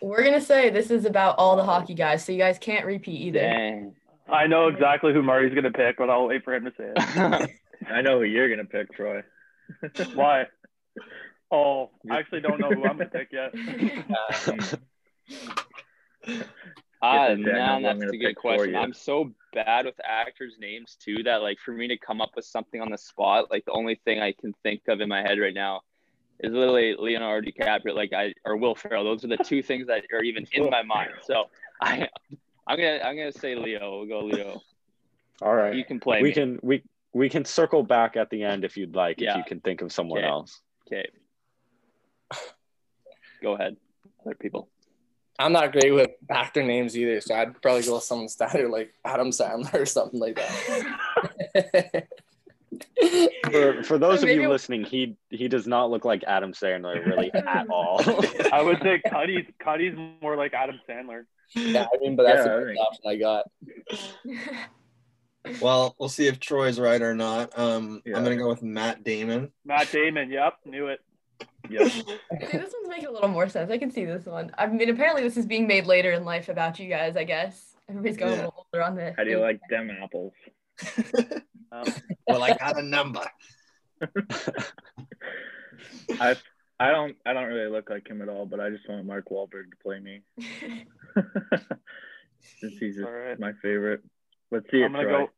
We're 0.00 0.24
gonna 0.24 0.40
say 0.40 0.70
this 0.70 0.90
is 0.90 1.04
about 1.04 1.36
all 1.38 1.56
the 1.56 1.64
hockey 1.64 1.94
guys, 1.94 2.24
so 2.24 2.32
you 2.32 2.38
guys 2.38 2.58
can't 2.58 2.86
repeat 2.86 3.20
either. 3.20 3.40
Dang. 3.40 3.94
I 4.28 4.46
know 4.46 4.68
exactly 4.68 5.12
who 5.12 5.22
Marty's 5.22 5.54
gonna 5.54 5.70
pick, 5.72 5.98
but 5.98 6.10
I'll 6.10 6.28
wait 6.28 6.44
for 6.44 6.54
him 6.54 6.64
to 6.64 6.72
say 6.76 6.92
it. 6.94 7.50
I 7.90 8.02
know 8.02 8.18
who 8.18 8.24
you're 8.24 8.48
gonna 8.48 8.64
pick, 8.64 8.92
Troy. 8.94 9.22
Why? 10.14 10.46
Oh, 11.50 11.90
I 12.10 12.18
actually 12.18 12.40
don't 12.40 12.60
know 12.60 12.70
who 12.70 12.84
I'm 12.84 12.98
gonna 12.98 13.10
pick 13.10 13.28
yet. 13.32 13.54
Ah, 17.02 17.28
Get 17.28 17.38
the 17.38 17.52
man, 17.52 17.82
that's 17.82 18.02
a 18.02 18.16
good 18.16 18.36
question. 18.36 18.76
I'm 18.76 18.92
so 18.92 19.32
bad 19.54 19.86
with 19.86 19.94
actors' 20.06 20.56
names 20.60 20.98
too 21.02 21.22
that 21.22 21.36
like 21.40 21.58
for 21.58 21.72
me 21.72 21.88
to 21.88 21.96
come 21.96 22.20
up 22.20 22.32
with 22.36 22.44
something 22.44 22.80
on 22.82 22.90
the 22.90 22.98
spot, 22.98 23.50
like 23.50 23.64
the 23.64 23.72
only 23.72 23.98
thing 24.04 24.20
I 24.20 24.32
can 24.38 24.52
think 24.62 24.82
of 24.86 25.00
in 25.00 25.08
my 25.08 25.22
head 25.22 25.38
right 25.38 25.54
now 25.54 25.80
is 26.42 26.52
literally 26.52 26.94
Leonardo 26.98 27.50
DiCaprio, 27.50 27.94
like 27.94 28.12
I 28.12 28.32
or 28.44 28.56
Will 28.56 28.74
Ferrell. 28.74 29.04
Those 29.04 29.24
are 29.24 29.28
the 29.28 29.36
two 29.38 29.62
things 29.62 29.86
that 29.86 30.04
are 30.12 30.22
even 30.22 30.46
in 30.52 30.70
my 30.70 30.82
mind. 30.82 31.10
So 31.22 31.44
I, 31.80 32.08
I'm 32.66 32.76
gonna 32.78 33.00
I'm 33.04 33.16
gonna 33.16 33.32
say 33.32 33.54
Leo. 33.54 33.98
We'll 33.98 34.06
go 34.06 34.26
Leo. 34.26 34.62
All 35.42 35.54
right. 35.54 35.74
You 35.74 35.84
can 35.84 36.00
play 36.00 36.22
we 36.22 36.28
me. 36.28 36.34
can 36.34 36.58
we 36.62 36.82
we 37.12 37.28
can 37.28 37.44
circle 37.44 37.82
back 37.82 38.16
at 38.16 38.30
the 38.30 38.42
end 38.42 38.64
if 38.64 38.76
you'd 38.76 38.94
like, 38.94 39.20
if 39.20 39.36
you 39.36 39.42
can 39.44 39.60
think 39.60 39.82
of 39.82 39.92
someone 39.92 40.18
Okay. 40.20 40.28
else. 40.28 40.60
Okay. 40.86 41.08
Go 43.42 43.54
ahead, 43.54 43.76
other 44.24 44.34
people. 44.34 44.68
I'm 45.38 45.52
not 45.52 45.72
great 45.72 45.92
with 45.94 46.10
actor 46.30 46.62
names 46.62 46.96
either, 46.98 47.22
so 47.22 47.34
I'd 47.34 47.60
probably 47.62 47.82
go 47.82 47.94
with 47.94 48.02
someone 48.04 48.28
standard 48.36 48.70
like 48.70 48.92
Adam 49.04 49.30
Sandler 49.30 49.72
or 49.80 49.86
something 49.86 50.20
like 50.20 50.36
that. 50.36 52.06
For 53.50 53.82
for 53.82 53.98
those 53.98 54.22
of 54.22 54.28
Maybe- 54.28 54.42
you 54.42 54.48
listening, 54.48 54.84
he 54.84 55.16
he 55.30 55.48
does 55.48 55.66
not 55.66 55.90
look 55.90 56.04
like 56.04 56.22
Adam 56.24 56.52
Sandler 56.52 57.04
really 57.04 57.32
at 57.34 57.68
all. 57.68 58.00
I 58.52 58.62
would 58.62 58.80
say 58.82 59.00
Cuddy's 59.08 59.46
Cuddy's 59.62 59.94
more 60.20 60.36
like 60.36 60.54
Adam 60.54 60.78
Sandler. 60.88 61.24
yeah, 61.54 61.86
I 61.92 61.98
mean, 62.00 62.16
but 62.16 62.24
that's 62.24 62.46
Yeah, 62.46 62.54
the 62.54 62.54
I 62.54 62.58
best 62.58 62.66
think- 62.66 62.78
option 62.80 63.04
I 63.06 63.16
got. 63.16 63.44
Well, 65.62 65.96
we'll 65.98 66.10
see 66.10 66.26
if 66.26 66.38
Troy's 66.38 66.78
right 66.78 67.00
or 67.00 67.14
not. 67.14 67.58
Um, 67.58 68.02
Yeah. 68.04 68.18
I'm 68.18 68.24
gonna 68.24 68.36
go 68.36 68.48
with 68.50 68.62
Matt 68.62 69.02
Damon. 69.04 69.50
Matt 69.64 69.90
Damon. 69.90 70.30
Yep, 70.30 70.54
knew 70.66 70.88
it. 70.88 71.00
Yep. 71.70 71.88
See, 71.90 72.02
this 72.52 72.74
one's 72.74 72.88
making 72.88 73.06
a 73.06 73.10
little 73.10 73.30
more 73.30 73.48
sense. 73.48 73.70
I 73.70 73.78
can 73.78 73.90
see 73.90 74.04
this 74.04 74.26
one. 74.26 74.50
I 74.58 74.66
mean, 74.66 74.90
apparently 74.90 75.22
this 75.22 75.38
is 75.38 75.46
being 75.46 75.66
made 75.66 75.86
later 75.86 76.12
in 76.12 76.26
life 76.26 76.50
about 76.50 76.78
you 76.78 76.90
guys. 76.90 77.16
I 77.16 77.24
guess 77.24 77.74
everybody's 77.88 78.18
going 78.18 78.32
Yeah. 78.32 78.36
a 78.36 78.44
little 78.44 78.66
older 78.74 78.84
on 78.84 78.96
this. 78.96 79.14
How 79.16 79.24
do 79.24 79.30
you 79.30 79.38
like 79.40 79.60
them 79.70 79.90
apples? 79.90 80.34
Um, 81.72 81.84
well, 82.26 82.42
I 82.42 82.56
got 82.56 82.78
a 82.78 82.82
number. 82.82 83.24
I 86.20 86.36
I 86.80 86.90
don't 86.90 87.16
I 87.26 87.32
don't 87.32 87.44
really 87.44 87.70
look 87.70 87.90
like 87.90 88.08
him 88.08 88.22
at 88.22 88.28
all, 88.28 88.46
but 88.46 88.58
I 88.60 88.70
just 88.70 88.88
want 88.88 89.04
Mark 89.06 89.28
Wahlberg 89.30 89.70
to 89.70 89.76
play 89.82 90.00
me. 90.00 90.22
Since 92.58 92.78
he's 92.78 92.96
just 92.96 93.06
All 93.06 93.12
right. 93.12 93.38
my 93.38 93.52
favorite. 93.62 94.02
Let's 94.50 94.70
see 94.70 94.82
I'm 94.82 94.92
gonna 94.92 95.04
Troy. 95.04 95.26
go. 95.26 95.30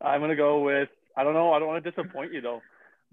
I'm 0.00 0.20
gonna 0.20 0.36
go 0.36 0.60
with. 0.60 0.88
I 1.16 1.24
don't 1.24 1.34
know. 1.34 1.52
I 1.52 1.58
don't 1.58 1.68
want 1.68 1.84
to 1.84 1.90
disappoint 1.90 2.32
you 2.32 2.40
though. 2.40 2.60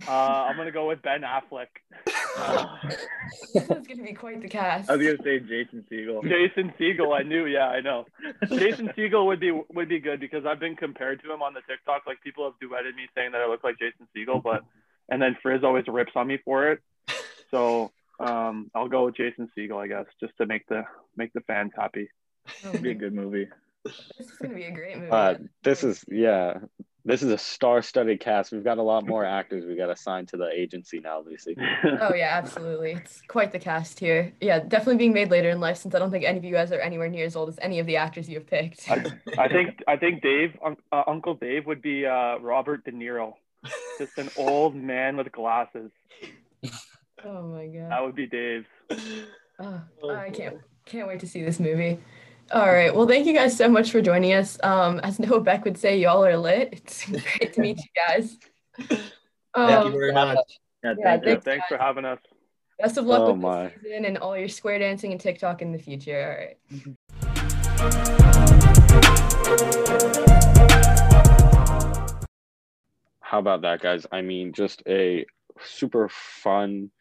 Uh, 0.08 0.12
I'm 0.12 0.58
gonna 0.58 0.72
go 0.72 0.88
with 0.88 1.02
Ben 1.02 1.22
Affleck. 1.22 1.68
this 3.54 3.64
is 3.70 3.88
gonna 3.88 4.04
be 4.04 4.14
quite 4.14 4.42
the 4.42 4.48
cast. 4.48 4.90
I 4.90 4.96
was 4.96 5.06
gonna 5.06 5.24
say 5.24 5.40
Jason 5.40 5.86
Segel. 5.92 6.24
Jason 6.24 6.74
Segel. 6.80 7.18
I 7.18 7.24
knew. 7.24 7.46
Yeah, 7.46 7.68
I 7.68 7.82
know. 7.82 8.06
Jason 8.50 8.90
Segel 8.98 9.26
would 9.28 9.40
be 9.40 9.52
would 9.74 9.90
be 9.90 10.00
good 10.00 10.20
because 10.20 10.46
I've 10.46 10.60
been 10.60 10.76
compared 10.76 11.22
to 11.24 11.34
him 11.34 11.42
on 11.42 11.54
the 11.54 11.62
TikTok. 11.68 12.04
Like 12.06 12.22
people 12.22 12.46
have 12.46 12.54
duetted 12.60 12.96
me 12.96 13.08
saying 13.16 13.32
that 13.32 13.42
I 13.42 13.48
look 13.48 13.64
like 13.64 13.78
Jason 13.80 14.08
Segel, 14.16 14.42
but 14.44 14.64
and 15.10 15.22
then 15.22 15.38
Frizz 15.42 15.64
always 15.64 15.86
rips 15.88 16.12
on 16.16 16.28
me 16.28 16.38
for 16.44 16.72
it. 16.72 16.80
So 17.52 17.92
um, 18.20 18.70
I'll 18.76 18.90
go 18.90 19.06
with 19.06 19.16
Jason 19.16 19.50
Segel, 19.58 19.82
I 19.82 19.88
guess, 19.88 20.06
just 20.20 20.34
to 20.38 20.46
make 20.46 20.68
the 20.68 20.84
make 21.16 21.34
the 21.34 21.42
fans 21.42 21.72
happy. 21.76 22.10
Oh, 22.66 22.70
It'd 22.70 22.84
be 22.84 22.92
a 22.92 22.96
good 22.96 23.14
movie. 23.14 23.48
this 23.84 23.96
is 24.20 24.38
gonna 24.42 24.54
be 24.56 24.66
a 24.66 24.72
great 24.72 24.98
movie. 24.98 25.12
Uh, 25.12 25.36
this 25.64 25.84
is 25.84 26.04
yeah, 26.08 26.60
this 27.08 27.24
is 27.24 27.32
a 27.32 27.38
star-studded 27.38 28.20
cast. 28.20 28.52
We've 28.52 28.66
got 28.66 28.78
a 28.78 28.84
lot 28.84 29.08
more 29.08 29.24
actors 29.24 29.66
we 29.66 29.78
got 29.78 29.90
assigned 29.90 30.28
to 30.30 30.38
the 30.38 30.50
agency 30.50 31.00
now, 31.00 31.24
Lucy. 31.26 31.56
Oh 32.02 32.14
yeah, 32.14 32.32
absolutely. 32.34 32.92
It's 32.92 33.22
quite 33.30 33.52
the 33.54 33.60
cast 33.60 34.00
here. 34.00 34.34
Yeah, 34.42 34.60
definitely 34.60 34.98
being 34.98 35.14
made 35.14 35.32
later 35.32 35.50
in 35.50 35.60
life 35.62 35.78
since 35.78 35.96
I 35.96 36.00
don't 36.00 36.12
think 36.12 36.26
any 36.26 36.38
of 36.38 36.44
you 36.44 36.52
guys 36.52 36.72
are 36.72 36.80
anywhere 36.82 37.08
near 37.10 37.26
as 37.26 37.36
old 37.36 37.48
as 37.50 37.58
any 37.62 37.80
of 37.80 37.86
the 37.86 37.96
actors 37.96 38.28
you 38.28 38.36
have 38.36 38.46
picked. 38.46 38.92
I, 38.92 39.06
I 39.38 39.48
think 39.48 39.82
I 39.88 39.96
think 39.96 40.22
Dave, 40.22 40.58
un- 40.64 40.78
uh, 40.92 41.04
Uncle 41.08 41.36
Dave, 41.36 41.66
would 41.66 41.82
be 41.82 42.06
uh, 42.06 42.40
Robert 42.40 42.84
De 42.84 42.92
Niro, 42.92 43.34
just 43.98 44.18
an 44.18 44.30
old 44.38 44.76
man 44.76 45.16
with 45.16 45.32
glasses. 45.32 45.92
oh 47.24 47.44
my 47.44 47.68
god. 47.68 47.90
That 47.90 48.04
would 48.04 48.16
be 48.16 48.28
Dave. 48.28 48.66
Uh, 49.60 49.80
I 50.10 50.30
can't 50.30 50.58
can't 50.86 51.08
wait 51.08 51.22
to 51.22 51.28
see 51.28 51.44
this 51.44 51.60
movie. 51.60 52.00
All 52.52 52.66
right. 52.72 52.94
Well, 52.96 53.08
thank 53.08 53.26
you 53.26 53.34
guys 53.34 53.58
so 53.58 53.68
much 53.70 53.92
for 53.92 54.02
joining 54.02 54.34
us. 54.34 54.58
Um, 54.64 55.00
as 55.02 55.20
Noah 55.20 55.42
Beck 55.42 55.66
would 55.66 55.78
say, 55.78 55.98
y'all 56.00 56.24
are 56.26 56.38
lit. 56.38 56.70
It's 56.72 57.06
great 57.38 57.54
to 57.54 57.62
meet 57.62 57.78
you 57.78 57.84
guys. 58.08 58.38
Um, 59.54 59.68
Thank 59.68 59.86
you 59.86 59.92
very 59.92 60.14
much. 60.14 60.38
Yeah, 60.84 60.94
Yeah, 60.98 61.04
thank 61.04 61.24
you. 61.26 61.30
thanks, 61.32 61.44
Thanks 61.46 61.66
for 61.68 61.78
having 61.78 62.06
us. 62.06 62.20
best 62.80 62.98
of 62.98 63.06
luck 63.06 63.22
Oh 63.22 63.32
with 63.34 63.42
my. 63.42 63.64
this 63.64 63.74
season 63.84 64.06
and 64.06 64.18
all 64.18 64.38
your 64.38 64.48
square 64.50 64.80
dancing 64.80 65.12
and 65.12 65.20
TikTok 65.20 65.62
in 65.62 65.72
the 65.72 65.80
future. 65.80 66.56
All 66.70 67.88
right. 67.90 68.18
How 73.22 73.40
about 73.40 73.62
that, 73.64 73.82
guys? 73.82 74.06
I 74.12 74.22
mean, 74.22 74.54
just 74.54 74.82
a 74.88 75.26
super 75.60 76.08
fun, 76.10 76.92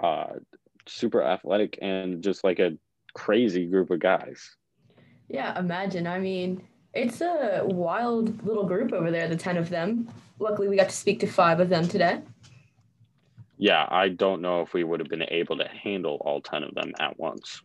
uh, 0.00 0.34
super 0.86 1.22
athletic, 1.22 1.78
and 1.82 2.22
just 2.22 2.44
like 2.44 2.58
a 2.60 2.72
crazy 3.14 3.66
group 3.66 3.90
of 3.90 4.00
guys. 4.00 4.56
Yeah, 5.28 5.58
imagine. 5.58 6.06
I 6.06 6.18
mean, 6.18 6.62
it's 6.94 7.20
a 7.20 7.62
wild 7.64 8.44
little 8.46 8.64
group 8.64 8.92
over 8.92 9.10
there, 9.10 9.28
the 9.28 9.36
10 9.36 9.56
of 9.56 9.68
them. 9.68 10.08
Luckily, 10.38 10.68
we 10.68 10.76
got 10.76 10.88
to 10.88 10.94
speak 10.94 11.20
to 11.20 11.26
five 11.26 11.60
of 11.60 11.68
them 11.68 11.88
today. 11.88 12.20
Yeah, 13.58 13.86
I 13.90 14.08
don't 14.10 14.42
know 14.42 14.60
if 14.60 14.74
we 14.74 14.84
would 14.84 15.00
have 15.00 15.08
been 15.08 15.24
able 15.28 15.56
to 15.58 15.68
handle 15.68 16.18
all 16.20 16.40
10 16.40 16.62
of 16.62 16.74
them 16.74 16.92
at 17.00 17.18
once. 17.18 17.62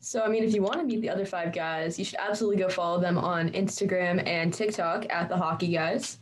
So, 0.00 0.22
I 0.22 0.28
mean, 0.28 0.42
if 0.42 0.54
you 0.54 0.62
want 0.62 0.78
to 0.78 0.84
meet 0.84 1.02
the 1.02 1.10
other 1.10 1.26
five 1.26 1.52
guys, 1.52 1.98
you 1.98 2.04
should 2.04 2.18
absolutely 2.18 2.56
go 2.56 2.68
follow 2.68 3.00
them 3.00 3.18
on 3.18 3.50
Instagram 3.50 4.26
and 4.26 4.52
TikTok 4.52 5.06
at 5.10 5.28
the 5.28 5.36
Hockey 5.36 5.68
Guys. 5.68 6.18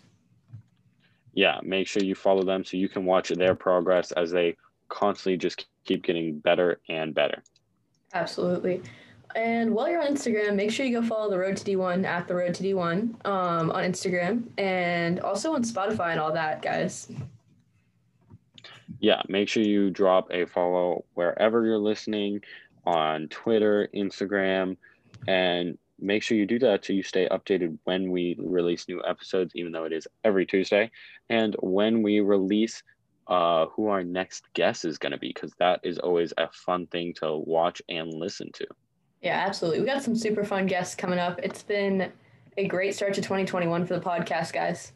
Yeah, 1.35 1.61
make 1.63 1.87
sure 1.87 2.03
you 2.03 2.15
follow 2.15 2.43
them 2.43 2.65
so 2.65 2.77
you 2.79 2.89
can 2.89 3.05
watch 3.05 3.29
their 3.29 3.55
progress 3.55 4.11
as 4.13 4.31
they 4.31 4.57
constantly 4.89 5.37
just 5.37 5.67
keep 5.85 6.03
getting 6.03 6.39
better 6.39 6.81
and 6.89 7.15
better. 7.15 7.43
Absolutely. 8.15 8.83
And 9.37 9.75
while 9.75 9.87
you're 9.91 10.01
on 10.01 10.15
Instagram, 10.15 10.55
make 10.55 10.71
sure 10.71 10.87
you 10.87 10.99
go 10.99 11.07
follow 11.07 11.29
the 11.29 11.39
Road 11.39 11.59
to 11.59 11.65
D1 11.65 12.07
at 12.07 12.27
the 12.27 12.35
Road 12.35 12.55
to 12.55 12.63
D1 12.63 13.27
um, 13.27 13.71
on 13.71 13.85
Instagram 13.85 14.45
and 14.57 15.21
also 15.21 15.53
on 15.53 15.63
Spotify 15.63 16.13
and 16.13 16.19
all 16.19 16.33
that, 16.33 16.63
guys. 16.63 17.13
Yeah, 18.99 19.21
make 19.29 19.51
sure 19.51 19.63
you 19.63 19.91
drop 19.91 20.29
a 20.31 20.47
follow 20.47 21.05
wherever 21.13 21.67
you're 21.67 21.77
listening 21.77 22.41
on 22.87 23.29
Twitter, 23.29 23.91
Instagram, 23.95 24.79
and 25.29 25.77
make 26.01 26.23
sure 26.23 26.39
you 26.39 26.47
do 26.47 26.59
that 26.61 26.87
so 26.87 26.95
you 26.95 27.03
stay 27.03 27.29
updated 27.29 27.77
when 27.85 28.11
we 28.11 28.37
release 28.39 28.89
new 28.89 29.03
episodes, 29.07 29.53
even 29.55 29.71
though 29.71 29.85
it 29.85 29.93
is 29.93 30.09
every 30.25 30.47
Tuesday, 30.47 30.91
and 31.29 31.55
when 31.61 32.03
we 32.03 32.21
release 32.21 32.83
uh, 33.27 33.67
who 33.67 33.89
our 33.89 34.03
next 34.03 34.45
guest 34.55 34.87
is 34.87 34.97
going 34.97 35.13
to 35.13 35.19
be, 35.19 35.29
because 35.29 35.53
that 35.59 35.81
is 35.83 35.99
always 35.99 36.33
a 36.39 36.49
fun 36.53 36.87
thing 36.87 37.13
to 37.13 37.37
watch 37.37 37.83
and 37.91 38.15
listen 38.15 38.51
to. 38.53 38.67
Yeah, 39.23 39.45
absolutely. 39.47 39.81
We 39.81 39.87
got 39.87 40.03
some 40.03 40.17
super 40.17 40.45
fun 40.45 40.67
guests 40.67 40.95
coming 40.95 41.19
up. 41.19 41.41
It's 41.43 41.63
been 41.63 42.13
a 42.57 42.67
great 42.67 42.95
start 42.95 43.15
to 43.15 43.23
2021 43.23 43.87
for 43.87 43.95
the 43.95 44.01
podcast, 44.01 44.53
guys. 44.53 44.93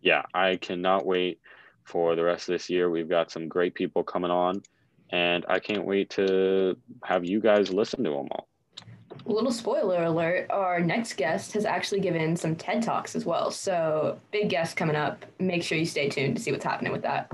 Yeah, 0.00 0.22
I 0.34 0.56
cannot 0.56 1.06
wait 1.06 1.40
for 1.84 2.14
the 2.14 2.24
rest 2.24 2.48
of 2.48 2.52
this 2.52 2.68
year. 2.70 2.90
We've 2.90 3.08
got 3.08 3.30
some 3.30 3.48
great 3.48 3.74
people 3.74 4.02
coming 4.02 4.30
on, 4.30 4.62
and 5.10 5.44
I 5.48 5.58
can't 5.58 5.84
wait 5.84 6.10
to 6.10 6.76
have 7.04 7.24
you 7.24 7.40
guys 7.40 7.72
listen 7.72 8.04
to 8.04 8.10
them 8.10 8.28
all. 8.30 8.48
A 9.26 9.32
little 9.32 9.52
spoiler 9.52 10.04
alert 10.04 10.46
our 10.50 10.80
next 10.80 11.14
guest 11.14 11.52
has 11.52 11.64
actually 11.64 12.00
given 12.00 12.36
some 12.36 12.54
TED 12.54 12.82
Talks 12.82 13.16
as 13.16 13.24
well. 13.24 13.50
So, 13.50 14.18
big 14.30 14.48
guest 14.48 14.76
coming 14.76 14.96
up. 14.96 15.24
Make 15.38 15.62
sure 15.62 15.76
you 15.76 15.86
stay 15.86 16.08
tuned 16.08 16.36
to 16.36 16.42
see 16.42 16.52
what's 16.52 16.64
happening 16.64 16.92
with 16.92 17.02
that. 17.02 17.32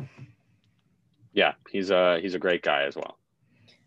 Yeah, 1.33 1.55
he's 1.71 1.91
a 1.91 2.21
he's 2.21 2.35
a 2.35 2.39
great 2.39 2.63
guy 2.63 2.85
as 2.85 2.97
well. 2.97 3.19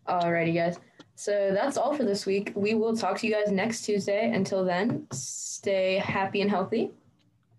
Alrighty, 0.06 0.54
guys. 0.54 0.78
So 1.18 1.50
that's 1.52 1.76
all 1.76 1.96
for 1.96 2.04
this 2.04 2.26
week. 2.26 2.52
We 2.54 2.74
will 2.74 2.96
talk 2.96 3.18
to 3.18 3.26
you 3.26 3.34
guys 3.34 3.50
next 3.50 3.82
Tuesday. 3.82 4.30
Until 4.32 4.64
then, 4.64 5.08
stay 5.10 5.96
happy 5.96 6.42
and 6.42 6.48
healthy 6.48 6.92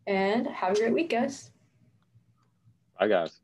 and 0.08 0.48
have 0.48 0.78
a 0.78 0.80
great 0.80 0.94
week, 0.94 1.10
guys. 1.10 1.52
Bye, 2.98 3.10
guys. 3.10 3.42